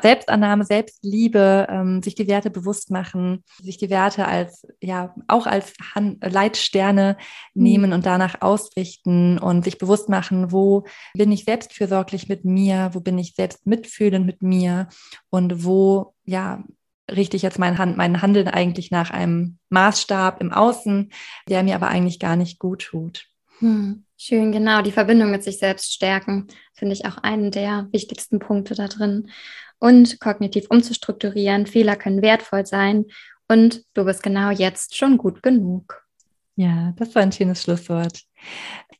[0.00, 5.72] Selbstannahme, Selbstliebe, ähm, sich die Werte bewusst machen, sich die Werte als, ja, auch als
[5.94, 7.16] Han Leitsterne
[7.54, 7.62] mhm.
[7.62, 10.84] nehmen und danach ausrichten und sich bewusst machen, wo
[11.14, 14.88] bin ich selbstfürsorglich mit mir, wo bin ich selbst mitfühlend mit mir
[15.30, 16.62] und wo, ja,
[17.10, 21.10] richte ich jetzt mein, Hand, mein Handeln eigentlich nach einem Maßstab im Außen,
[21.48, 23.26] der mir aber eigentlich gar nicht gut tut.
[23.60, 24.82] Hm, schön, genau.
[24.82, 29.30] Die Verbindung mit sich selbst stärken, finde ich auch einen der wichtigsten Punkte da drin
[29.78, 31.66] und kognitiv umzustrukturieren.
[31.66, 33.06] Fehler können wertvoll sein
[33.48, 36.02] und du bist genau jetzt schon gut genug.
[36.56, 38.22] Ja, das war ein schönes Schlusswort.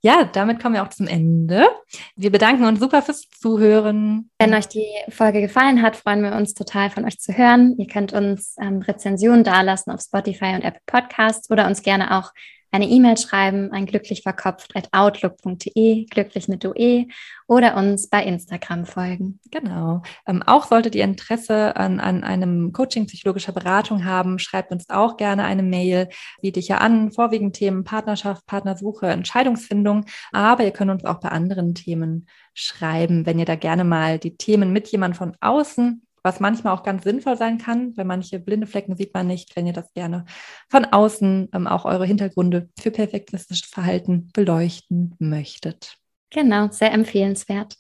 [0.03, 1.67] Ja, damit kommen wir auch zum Ende.
[2.15, 4.31] Wir bedanken uns super fürs Zuhören.
[4.39, 7.75] Wenn euch die Folge gefallen hat, freuen wir uns total von euch zu hören.
[7.79, 12.33] Ihr könnt uns ähm, Rezensionen dalassen auf Spotify und Apple Podcasts oder uns gerne auch
[12.77, 17.07] eine E-Mail schreiben ein glücklich verkopft at outlook.de, glücklich mit UE
[17.49, 19.41] oder uns bei Instagram folgen.
[19.51, 20.03] Genau.
[20.27, 25.17] Ähm, auch solltet ihr Interesse an, an einem Coaching psychologischer Beratung haben, schreibt uns auch
[25.17, 26.09] gerne eine Mail.
[26.43, 31.31] Biete ich ja an, vorwiegend Themen Partnerschaft, Partnersuche, Entscheidungsfindung, aber ihr könnt uns auch bei
[31.31, 36.41] anderen Themen schreiben, wenn ihr da gerne mal die Themen mit jemand von außen was
[36.41, 39.73] manchmal auch ganz sinnvoll sein kann, weil manche blinde Flecken sieht man nicht, wenn ihr
[39.73, 40.25] das gerne
[40.69, 45.97] von außen ähm, auch eure Hintergründe für perfektionistisches Verhalten beleuchten möchtet.
[46.31, 47.77] Genau, sehr empfehlenswert.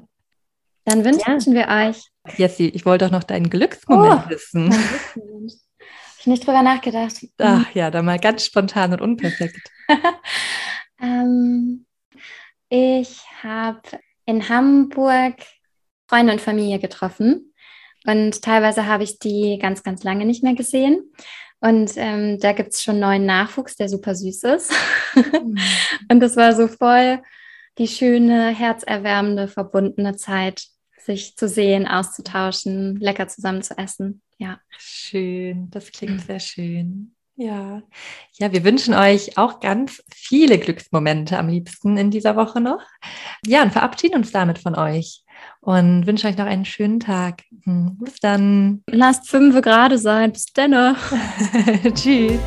[0.84, 1.66] Dann wünschen ja.
[1.68, 2.04] wir euch.
[2.38, 4.72] Jessie, ich wollte auch noch deinen Glücksmoment oh, wissen.
[4.72, 5.46] Habe
[6.20, 7.26] ich nicht drüber nachgedacht.
[7.38, 9.72] Ach ja, dann mal ganz spontan und unperfekt.
[11.02, 11.84] ähm,
[12.68, 13.82] ich habe
[14.24, 15.34] in Hamburg
[16.08, 17.52] Freunde und Familie getroffen
[18.06, 21.12] und teilweise habe ich die ganz, ganz lange nicht mehr gesehen.
[21.60, 24.72] Und ähm, da gibt es schon neuen Nachwuchs, der super süß ist.
[25.14, 25.58] Mhm.
[26.10, 27.20] und das war so voll
[27.78, 30.66] die schöne, herzerwärmende, verbundene Zeit,
[30.98, 34.22] sich zu sehen, auszutauschen, lecker zusammen zu essen.
[34.38, 34.60] Ja.
[34.78, 37.14] Schön, das klingt sehr schön.
[37.36, 37.82] Ja.
[38.32, 42.82] Ja, wir wünschen euch auch ganz viele Glücksmomente am liebsten in dieser Woche noch.
[43.44, 45.22] Ja, und verabschieden uns damit von euch
[45.66, 47.42] und wünsche euch noch einen schönen Tag.
[47.64, 48.84] Hm, bis dann.
[48.88, 50.30] Lasst fünf gerade sein.
[50.32, 50.96] Bis dann.
[51.94, 52.38] Tschüss.